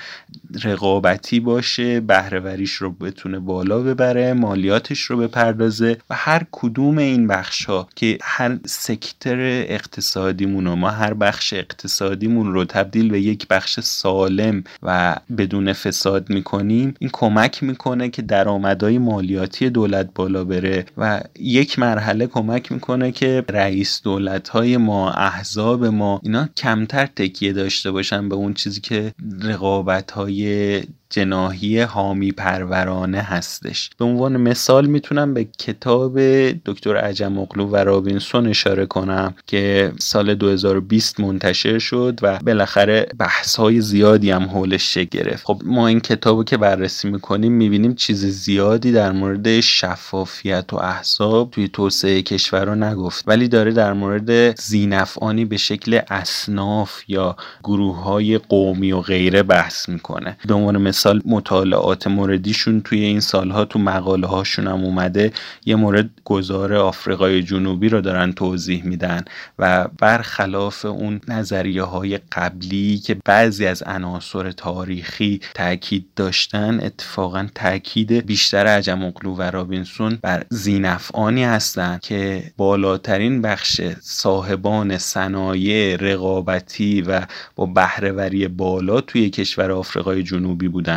[0.63, 7.65] رقابتی باشه بهرهوریش رو بتونه بالا ببره مالیاتش رو بپردازه و هر کدوم این بخش
[7.65, 9.37] ها که هر سکتر
[9.69, 16.29] اقتصادیمون و ما هر بخش اقتصادیمون رو تبدیل به یک بخش سالم و بدون فساد
[16.29, 23.11] می‌کنیم این کمک می‌کنه که درآمدهای مالیاتی دولت بالا بره و یک مرحله کمک می‌کنه
[23.11, 28.81] که رئیس دولت های ما احزاب ما اینا کمتر تکیه داشته باشن به اون چیزی
[28.81, 33.89] که رقابت های جناهی حامی پرورانه هستش.
[33.97, 36.19] به عنوان مثال می‌تونم به کتاب
[36.65, 43.55] دکتر عجم اقلو و رابینسون اشاره کنم که سال 2020 منتشر شد و بالاخره بحث
[43.55, 45.45] های زیادی هم حولش گرفت.
[45.45, 51.51] خب ما این کتابو که بررسی می‌کنیم می‌بینیم چیز زیادی در مورد شفافیت و احساب
[51.51, 58.37] توی توسعه کشور نگفت ولی داره در مورد زینفعانی به شکل اصناف یا گروه های
[58.37, 60.37] قومی و غیره بحث می‌کنه.
[60.47, 65.31] به عنوان امثال مطالعات موردیشون توی این سالها تو مقاله هاشون هم اومده.
[65.65, 69.25] یه مورد گذار آفریقای جنوبی رو دارن توضیح میدن
[69.59, 78.11] و برخلاف اون نظریه های قبلی که بعضی از عناصر تاریخی تاکید داشتن اتفاقا تاکید
[78.11, 87.21] بیشتر عجم اقلو و رابینسون بر زینفعانی هستند که بالاترین بخش صاحبان صنایع رقابتی و
[87.55, 90.88] با بهرهوری بالا توی کشور آفریقای جنوبی بودن.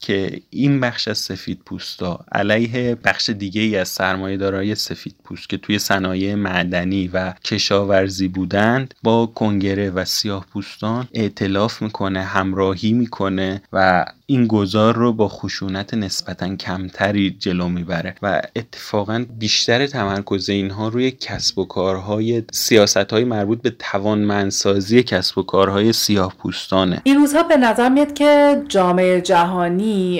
[0.00, 5.48] که این بخش از سفید پوستا علیه بخش دیگه ای از سرمایه دارای سفید پوست
[5.48, 12.92] که توی صنایع معدنی و کشاورزی بودند با کنگره و سیاه پوستان اعتلاف می‌کنه همراهی
[12.92, 20.48] می‌کنه و این گذار رو با خشونت نسبتا کمتری جلو می‌بره و اتفاقا بیشتر تمرکز
[20.48, 27.00] اینها روی کسب و کارهای سیاست های مربوط به توانمندسازی کسب و کارهای سیاه پوستانه.
[27.04, 29.20] این روزها به نظر میاد که جامعه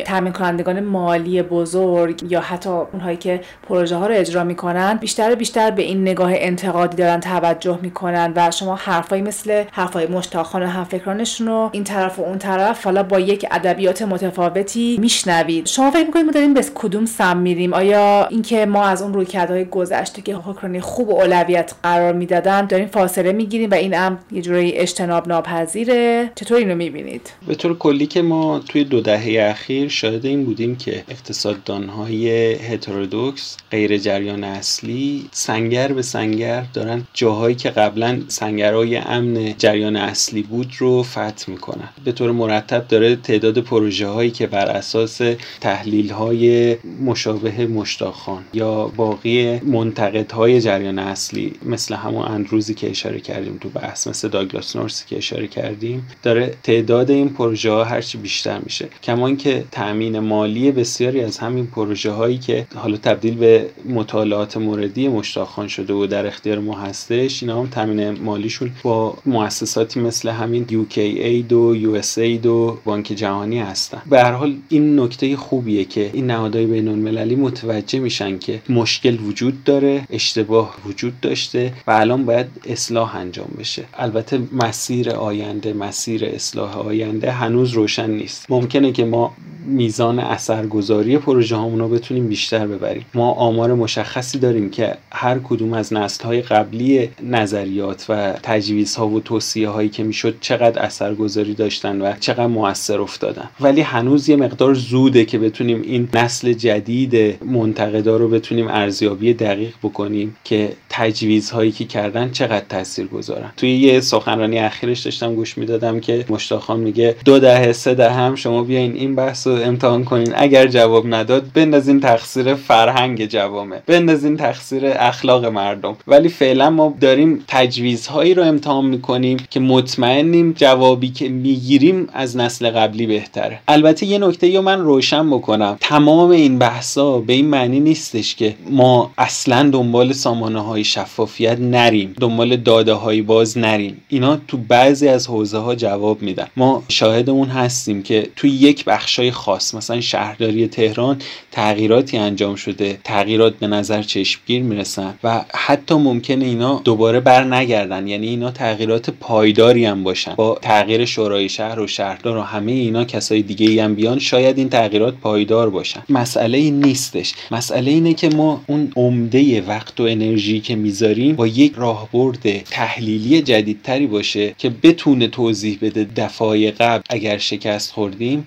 [0.06, 5.70] تامین کنندگان مالی بزرگ یا حتی اونهایی که پروژه ها رو اجرا می‌کنن بیشتر بیشتر
[5.70, 11.46] به این نگاه انتقادی دارن توجه می‌کنن و شما حرفایی مثل حرفای مشتاقان و همفکرانشون
[11.46, 15.66] رو این طرف و اون طرف حالا با یک ادبیات متفاوتی میشنوید.
[15.66, 19.64] شما فکر می‌کنید ما داریم به کدوم سم میریم؟ آیا اینکه ما از اون رویکردهای
[19.64, 24.42] گذشته که حکمرانی خوب و اولویت قرار می‌دادن داریم فاصله می‌گیریم و این امر یه
[24.42, 29.88] جوری اجتناب ناپذیره؟ چطور اینو می‌بینید؟ به طور کلی که ما توی دو دهه اخیر
[29.88, 37.70] شاهد این بودیم که اقتصاددانهای هترودوکس غیر جریان اصلی سنگر به سنگر دارن جاهایی که
[37.70, 41.88] قبلا سنگرهای امن جریان اصلی بود رو فتح می‌کنن.
[42.04, 45.20] به طور مرتب داره تعداد پروژه هایی که بر اساس
[45.60, 53.20] تحلیل های مشابه مشتاقان یا باقی منتقد های جریان اصلی مثل همون اندروزی که اشاره
[53.20, 58.18] کردیم تو بحث مثل داگلاس نورسی که اشاره کردیم داره تعداد این پروژه ها هرچی
[58.18, 58.88] بیشتر میشه.
[59.02, 65.08] کمان که تأمین مالی بسیاری از همین پروژه هایی که حالا تبدیل به مطالعات موردی
[65.08, 70.66] مشتاقان شده و در اختیار ما هستش اینا هم تامین مالیشون با مؤسساتی مثل همین
[70.68, 74.02] UK اید و US اید و بانک جهانی هستن.
[74.10, 79.20] به هر حال این نکته خوبیه که این نهادهای بین المللی متوجه میشن که مشکل
[79.20, 83.84] وجود داره اشتباه وجود داشته و الان باید اصلاح انجام بشه.
[83.94, 88.50] البته مسیر آینده مسیر اصلاح آینده هنوز روشن نیست.
[88.80, 89.32] ممکنه که ما
[89.66, 93.04] میزان اثرگذاری پروژه رو بتونیم بیشتر ببریم.
[93.14, 99.20] ما آمار مشخصی داریم که هر کدوم از نسل قبلی نظریات و تجویز ها و
[99.20, 103.48] توصیه هایی که می‌شد چقدر اثرگذاری داشتن و چقدر موثر افتادن.
[103.60, 109.74] ولی هنوز یه مقدار زوده که بتونیم این نسل جدید منتقدا رو بتونیم ارزیابی دقیق
[109.82, 116.00] بکنیم که تجویزهایی که کردن چقدر تاثیر گذارن توی یه سخنرانی اخیرش داشتم گوش می‌دادم
[116.00, 120.32] که مشتاقان میگه دو دهه سه هم شما بیاین این بحث رو امتحان کنین.
[120.36, 125.96] اگر جواب نداد بندازین تقصیر فرهنگ جوامه بندازین تقصیر اخلاق مردم.
[126.06, 132.70] ولی فعلا ما داریم تجویزهایی رو امتحان می‌کنیم که مطمئنیم جوابی که می‌گیریم از نسل
[132.70, 133.58] قبلی بهتره.
[133.68, 135.76] البته یه نکته رو من روشن بکنم.
[135.80, 142.14] تمام این بحثا به این معنی نیستش که ما اصلا دنبال سامانه های شفافیت نریم.
[142.20, 144.00] دنبال داده های باز نریم.
[144.08, 146.46] اینا تو بعضی از حوزه ها جواب میدن.
[146.56, 151.18] ما شاهد اون هستیم که تو یک بخشای خاص مثلا شهرداری تهران
[151.52, 158.06] تغییراتی انجام شده تغییرات به نظر چشمگیر می‌رسن و حتی ممکنه اینا دوباره بر نگردن.
[158.08, 160.34] یعنی اینا تغییرات پایداری هم باشن.
[160.34, 164.58] با تغییر شورای شهر و شهردار و همه اینا کسای دیگه ای هم بیان شاید
[164.58, 166.02] این تغییرات پایدار باشن.
[166.08, 167.34] مسئله این نیستش.
[167.50, 173.42] مسئله اینه که ما اون عمده وقت و انرژی که می‌ذاریم با یک راهبرد تحلیلی
[173.42, 178.46] جدیدتری باشه که بتونه توضیح بده دفعه قبل اگر شکست خوردیم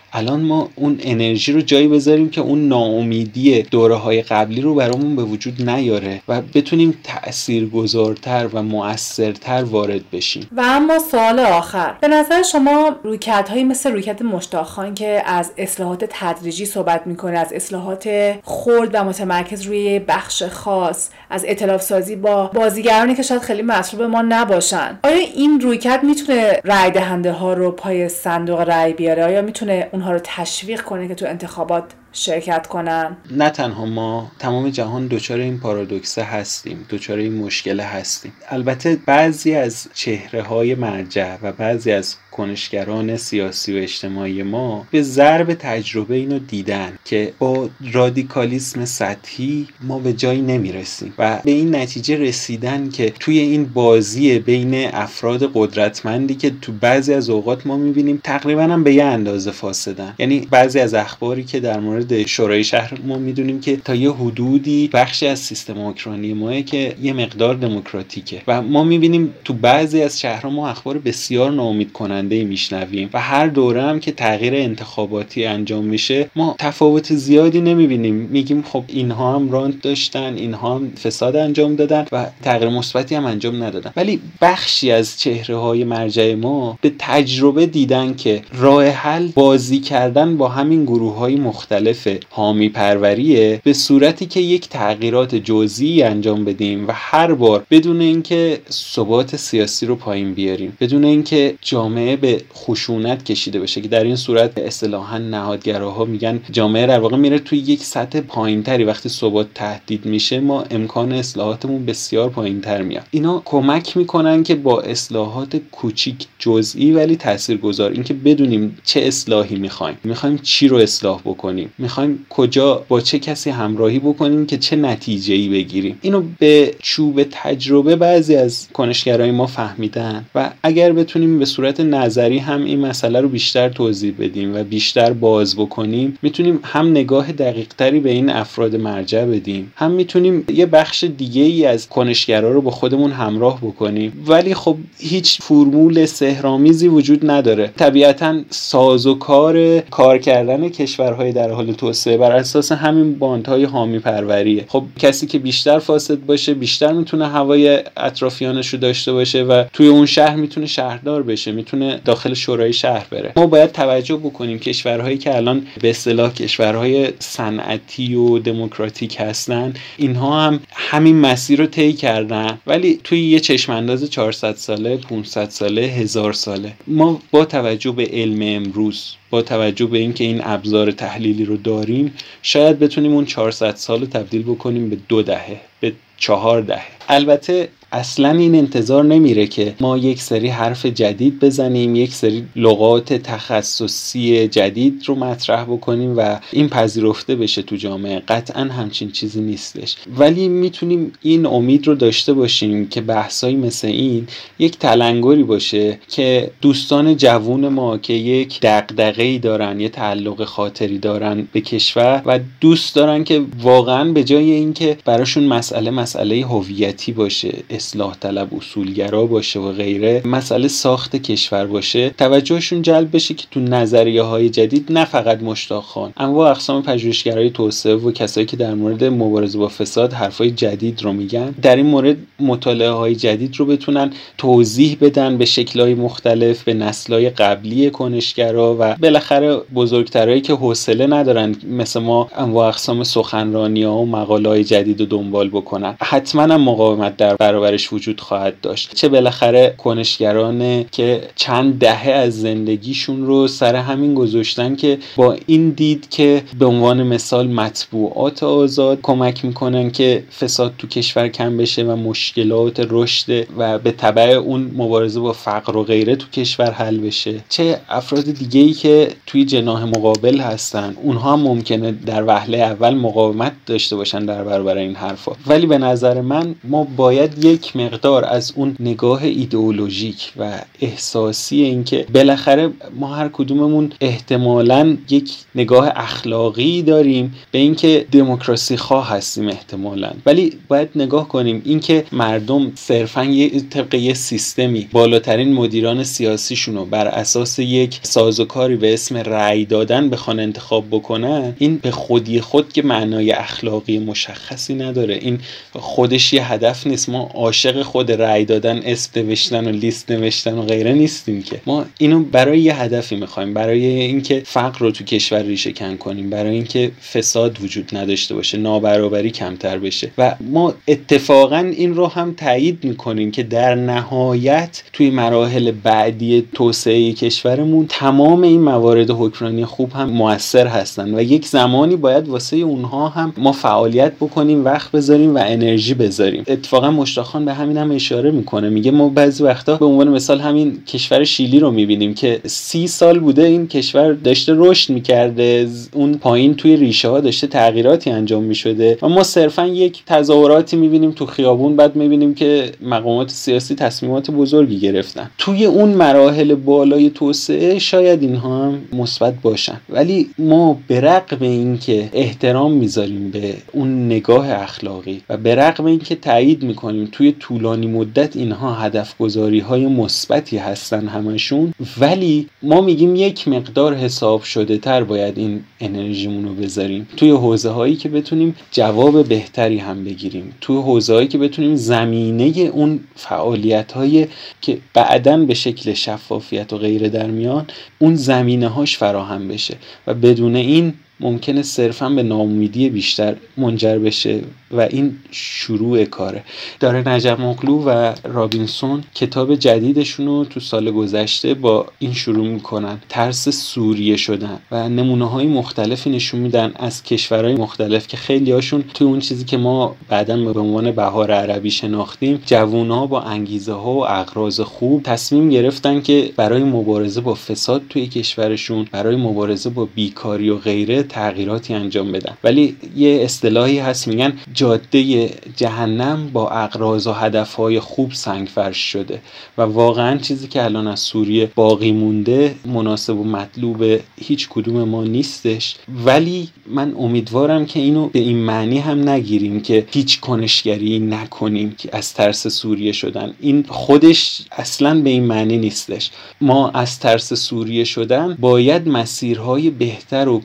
[0.13, 5.15] الان ما اون انرژی رو جایی بذاریم که اون ناامیدی دوره های قبلی رو برامون
[5.15, 10.47] به وجود نیاره و بتونیم تاثیرگذارتر و مؤثرتر وارد بشیم.
[10.57, 11.93] و اما سوال آخر.
[12.01, 18.33] به نظر شما رویکردهایی مثل رویکرد مشتاقخان که از اصلاحات تدریجی صحبت می‌کنه از اصلاحات
[18.43, 24.03] خرد و متمرکز روی بخش خاص از اطلاف سازی با بازیگرانی که شاید خیلی مطلوب
[24.03, 29.41] ما نباشن آیا این رویکرد می‌تونه رای دهنده ها رو پای صندوق رای بیاره؟ آیا
[29.41, 33.17] می‌تونه اونها رو تشویق کنه که تو انتخابات شرکت کنن.
[33.31, 38.33] نه تنها ما تمام جهان دچار این پارادوکسه هستیم دچار این مشکل هستیم.
[38.49, 45.01] البته بعضی از چهره های مرجع و بعضی از کنشگران سیاسی و اجتماعی ما به
[45.01, 51.75] ضرب تجربه اینو دیدن که با رادیکالیسم سطحی ما به جایی نمی‌رسیم و به این
[51.75, 57.77] نتیجه رسیدن که توی این بازی بین افراد قدرتمندی که تو بعضی از اوقات ما
[57.77, 60.13] می‌بینیم تقریبا هم به یه اندازه فاسدن.
[60.19, 64.89] یعنی بعضی از اخباری که در مورد شورای شهر ما می‌دونیم که تا یه حدودی
[64.93, 68.41] بخشی از سیستم اوکرانی ماه که یه مقدار دموکراتیکه.
[68.47, 73.21] و ما می‌بینیم تو بعضی از شهرها ما اخبار بسیار ناامید کننده ای میشنویم و
[73.21, 78.15] هر دوره هم که تغییر انتخاباتی انجام میشه ما تفاوت زیادی نمی‌بینیم.
[78.15, 83.25] میگیم خب اینها هم راند داشتن اینها هم فساد انجام دادن و تغییر مثبتی هم
[83.25, 83.91] انجام ندادن.
[83.95, 90.37] ولی بخشی از چهره های مرجع ما به تجربه دیدن که راه حل بازی کردن
[90.37, 96.87] با همین گروه های مختلف حامی پروریه به صورتی که یک تغییرات جزئی انجام بدیم
[96.87, 103.25] و هر بار بدون اینکه ثبات سیاسی رو پایین بیاریم بدون اینکه جامعه به خشونت
[103.25, 107.83] کشیده بشه که در این صورت اصطلاحا نهادگراها میگن جامعه در واقع میره توی یک
[107.83, 108.83] سطح پایینتری.
[108.83, 113.03] وقتی ثبات تهدید میشه ما امکان اصلاحاتمون بسیار پایینتر میاد.
[113.11, 117.91] اینا کمک می‌کنن که با اصلاحات کوچیک جزئی ولی تاثیرگذار.
[117.91, 119.97] اینکه بدونیم چه اصلاحی می‌خوایم.
[120.03, 125.33] می‌خوایم چی رو اصلاح بکنیم؟ می‌خوایم کجا با چه کسی همراهی بکنیم که چه نتیجه
[125.33, 130.25] ای بگیریم؟ اینو به چوب تجربه بعضی از کنشگرای ما فهمیدن.
[130.35, 135.13] و اگر بتونیم به صورت نظری هم این مسئله رو بیشتر توضیح بدیم و بیشتر
[135.13, 141.03] باز بکنیم می‌تونیم هم نگاه دقیقتری به این افراد مرجع بدیم هم می‌تونیم یه بخش
[141.03, 144.23] دیگه ای از کنشگرا رو با خودمون همراه بکنیم.
[144.27, 147.67] ولی خب هیچ فرمول سهرامیزی وجود نداره.
[147.77, 153.99] طبیعتا ساز و کار کار کردن کشورهای در حال توسعه بر اساس همین باندهای حامی
[153.99, 154.65] پروریه.
[154.67, 159.87] خب کسی که بیشتر فاسد باشه بیشتر می‌تونه هوای اطرافیانش رو داشته باشه و توی
[159.87, 163.33] اون شهر می‌تونه شهردار بشه می‌تونه داخل شورای شهر بره.
[163.35, 170.41] ما باید توجه بکنیم کشورهایی که الان به اصطلاح کشورهای صنعتی و دموکراتیک هستن اینها
[170.41, 175.81] هم همین مسیر رو طی کردن ولی توی یه چشم انداز 400 ساله 500 ساله
[175.81, 176.73] هزار ساله.
[176.87, 182.13] ما با توجه به علم امروز با توجه به اینکه این ابزار تحلیلی رو داریم
[182.41, 185.70] شاید بتونیم اون 400 سال رو تبدیل بکنیم به دو دهه.
[185.81, 186.85] به چهار دهه.
[187.09, 193.13] البته اصلا این انتظار نمیره که ما یک سری حرف جدید بزنیم یک سری لغات
[193.13, 198.19] تخصصی جدید رو مطرح بکنیم و این پذیرفته بشه تو جامعه.
[198.19, 199.95] قطعا همچین چیزی نیستش.
[200.17, 204.27] ولی می‌تونیم این امید رو داشته باشیم که بحثایی مثل این
[204.59, 210.99] یک تلنگری باشه که دوستان جوون ما که یک دقدقه ای دارن یه تعلق خاطری
[210.99, 217.11] دارن به کشور و دوست دارن که واقعا به جای اینکه براشون مسئله مسئله هویتی
[217.11, 223.45] باشه اصلاح طلب اصولگرا باشه و غیره مسئله ساخت کشور باشه توجهشون جلب بشه که
[223.51, 228.57] تو نظریه های جدید نه فقط مشتاق خان اما اقسام پژوهشگرای توسعه و کسایی که
[228.57, 233.55] در مورد مبارزه با فساد حرفای جدید رو میگن در این مورد مطالعه های جدید
[233.55, 240.53] رو بتونن توضیح بدن به شکلهای مختلف به نسلهای قبلی کنشگرا و بالاخره بزرگترهایی که
[240.53, 245.95] حوصله ندارن مثل ما انواع اقسام سخنرانی ها و مقاله های جدید رو دنبال بکنن.
[246.01, 248.95] حتما مقاومت در برابرش وجود خواهد داشت.
[248.95, 255.69] چه بالاخره کنشگران که چند دهه از زندگیشون رو سر همین گذاشتن که با این
[255.69, 261.83] دید که به عنوان مثال مطبوعات آزاد کمک می‌کنن که فساد تو کشور کم بشه
[261.83, 266.97] و مشکلات رشد و به طبع اون مبارزه با فقر و غیره تو کشور حل
[266.97, 267.33] بشه.
[267.49, 272.95] چه افراد دیگه ای که توی جناح مقابل هستن اونها هم ممکنه در وهله اول
[272.95, 275.31] مقاومت داشته باشن در برابر این حرفا.
[275.51, 282.05] ولی به نظر من ما باید یک مقدار از اون نگاه ایدئولوژیک و احساسی اینکه
[282.13, 290.11] بالاخره ما هر کدوممون احتمالا یک نگاه اخلاقی داریم به اینکه دموکراسی خواه هستیم احتمالا.
[290.25, 296.85] ولی باید نگاه کنیم اینکه مردم صرفا یه طبق یه سیستمی بالاترین مدیران سیاسیشون رو
[296.85, 302.73] بر اساس یک سازوکاری به اسم رأی دادن بخوان انتخاب بکنن این به خودی خود
[302.73, 305.15] که معنای اخلاقی مشخصی نداره.
[305.15, 305.40] این
[305.73, 307.09] خودش یه هدف نیست.
[307.09, 311.61] ما عاشق خود رأی دادن اسم نوشتن و لیست نوشتن و غیره نیستیم که.
[311.65, 313.53] ما اینو برای یه هدفی می‌خوایم.
[313.53, 316.29] برای اینکه فقر رو تو کشور ریشه کن کنیم.
[316.29, 320.11] برای اینکه فساد وجود نداشته باشه نابرابری کمتر بشه.
[320.17, 327.13] و ما اتفاقا این رو هم تایید می‌کنیم که در نهایت توی مراحل بعدی توسعه
[327.13, 331.15] کشورمون تمام این موارد حکمرانی خوب هم موثر هستن.
[331.15, 336.43] و یک زمانی باید واسه اونها هم ما فعالیت بکنیم وقت بذاریم و انرژی بذاریم.
[336.47, 338.69] اتفاقا مشتاقان به همین هم اشاره می‌کنه.
[338.69, 343.19] میگه ما بعضی وقتا به عنوان مثال همین کشور شیلی رو می‌بینیم که سی سال
[343.19, 345.67] بوده این کشور داشته رشد می‌کرده.
[345.93, 348.97] اون پایین توی ریشه ها داشته تغییراتی انجام می‌شده.
[349.01, 354.79] و ما صرفا یک تظاهراتی می‌بینیم تو خیابون بعد می‌بینیم که مقامات سیاسی تصمیمات بزرگی
[354.79, 355.31] گرفتن.
[355.37, 359.81] توی اون مراحل بالای توسعه شاید اینها هم مثبت باشن.
[359.89, 366.15] ولی ما به رغم اینکه احترام می‌ذاریم به اون نگاه اخلاقی و به رغم اینکه
[366.15, 373.15] تایید می‌کنیم توی طولانی مدت اینها هدف گذاری های مثبتی هستن همشون ولی ما میگیم
[373.15, 377.07] یک مقدار حساب شده تر باید این انرژیمون رو بذاریم.
[377.17, 380.53] توی حوزه هایی که بتونیم جواب بهتری هم بگیریم.
[380.61, 384.27] توی حوزه هایی که بتونیم زمینه اون فعالیت های
[384.61, 387.65] که بعدا به شکل شفافیت و غیره در میان
[387.99, 389.77] اون زمینه هاش فراهم بشه.
[390.07, 394.41] و بدون این ممکنه صرفا به ناامیدی بیشتر منجر بشه
[394.71, 396.43] و این شروع کاره.
[396.79, 402.99] داره نجم مقلو و رابینسون کتاب جدیدشون رو تو سال گذشته با این شروع می‌کنن.
[403.09, 408.83] ترس سوریه شدن و نمونه های مختلفی نشون میدن از کشورهای مختلف که خیلی هاشون
[408.93, 413.93] توی اون چیزی که ما بعدا به عنوان بهار عربی شناختیم جوونا با انگیزه ها
[413.93, 419.85] و اغراض خوب تصمیم گرفتن که برای مبارزه با فساد توی کشورشون برای مبارزه با
[419.85, 422.37] بیکاری و غیره تغییراتی انجام بدن.
[422.43, 429.21] ولی یه اصطلاحی هست میگن جاده جهنم با اقراض و هدفهای خوب سنگفرش شده
[429.57, 435.03] و واقعا چیزی که الان از سوریه باقی مونده مناسب و مطلوب هیچ کدوم ما
[435.03, 435.75] نیستش.
[436.05, 441.89] ولی من امیدوارم که اینو به این معنی هم نگیریم که هیچ کنشگری نکنیم که
[441.91, 443.33] از ترس سوریه شدن.
[443.39, 446.11] این خودش اصلا به این معنی نیستش.
[446.41, 450.39] ما از ترس سوریه شدن باید مسیرهای بهتر و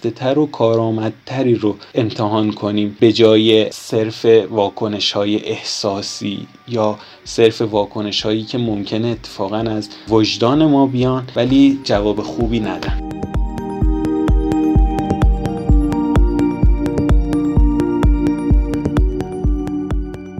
[0.00, 2.96] پیشرفته تر و کارآمدتری رو امتحان کنیم.
[3.00, 10.66] به جای صرف واکنش های احساسی یا صرف واکنش هایی که ممکنه اتفاقا از وجدان
[10.66, 13.19] ما بیان ولی جواب خوبی ندن.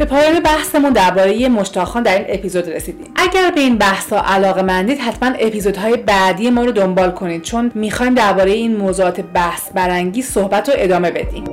[0.00, 4.62] به پایان بحثمون درباره مشتاقان در این اپیزود رسیدیم اگر به این بحث ها علاقه
[4.62, 10.26] مندید حتما اپیزودهای بعدی ما رو دنبال کنید چون می‌خوایم درباره این موضوعات بحث برانگیز
[10.26, 11.44] صحبت رو ادامه بدیم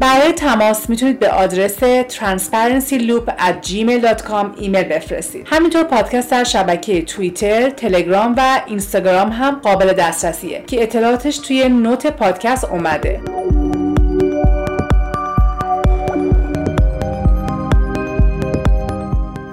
[0.00, 1.78] برای تماس می‌تونید به آدرس
[2.08, 5.46] transparencyloop@gmail.com ایمیل بفرستید.
[5.50, 12.06] همینطور پادکست در شبکه توییتر، تلگرام و اینستاگرام هم قابل دسترسیه که اطلاعاتش توی نوت
[12.06, 13.20] پادکست اومده.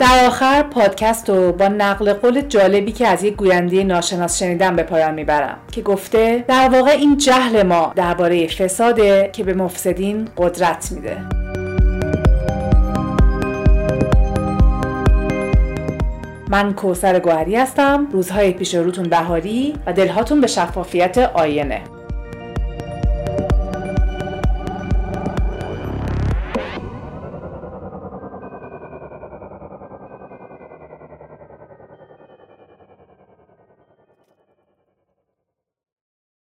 [0.04, 4.84] در آخر پادکست رو با نقل قول جالبی که از یک گوینده ناشناس شنیدم به
[4.84, 10.92] پایان می‌برم که گفته در واقع این جهل ما درباره فساده که به مفسدین قدرت
[10.92, 11.18] میده.
[16.48, 18.08] من کوسر گوهری هستم.
[18.12, 21.82] روزهای پیش روتون بهاری و دلهاتون به شفافیت آینه.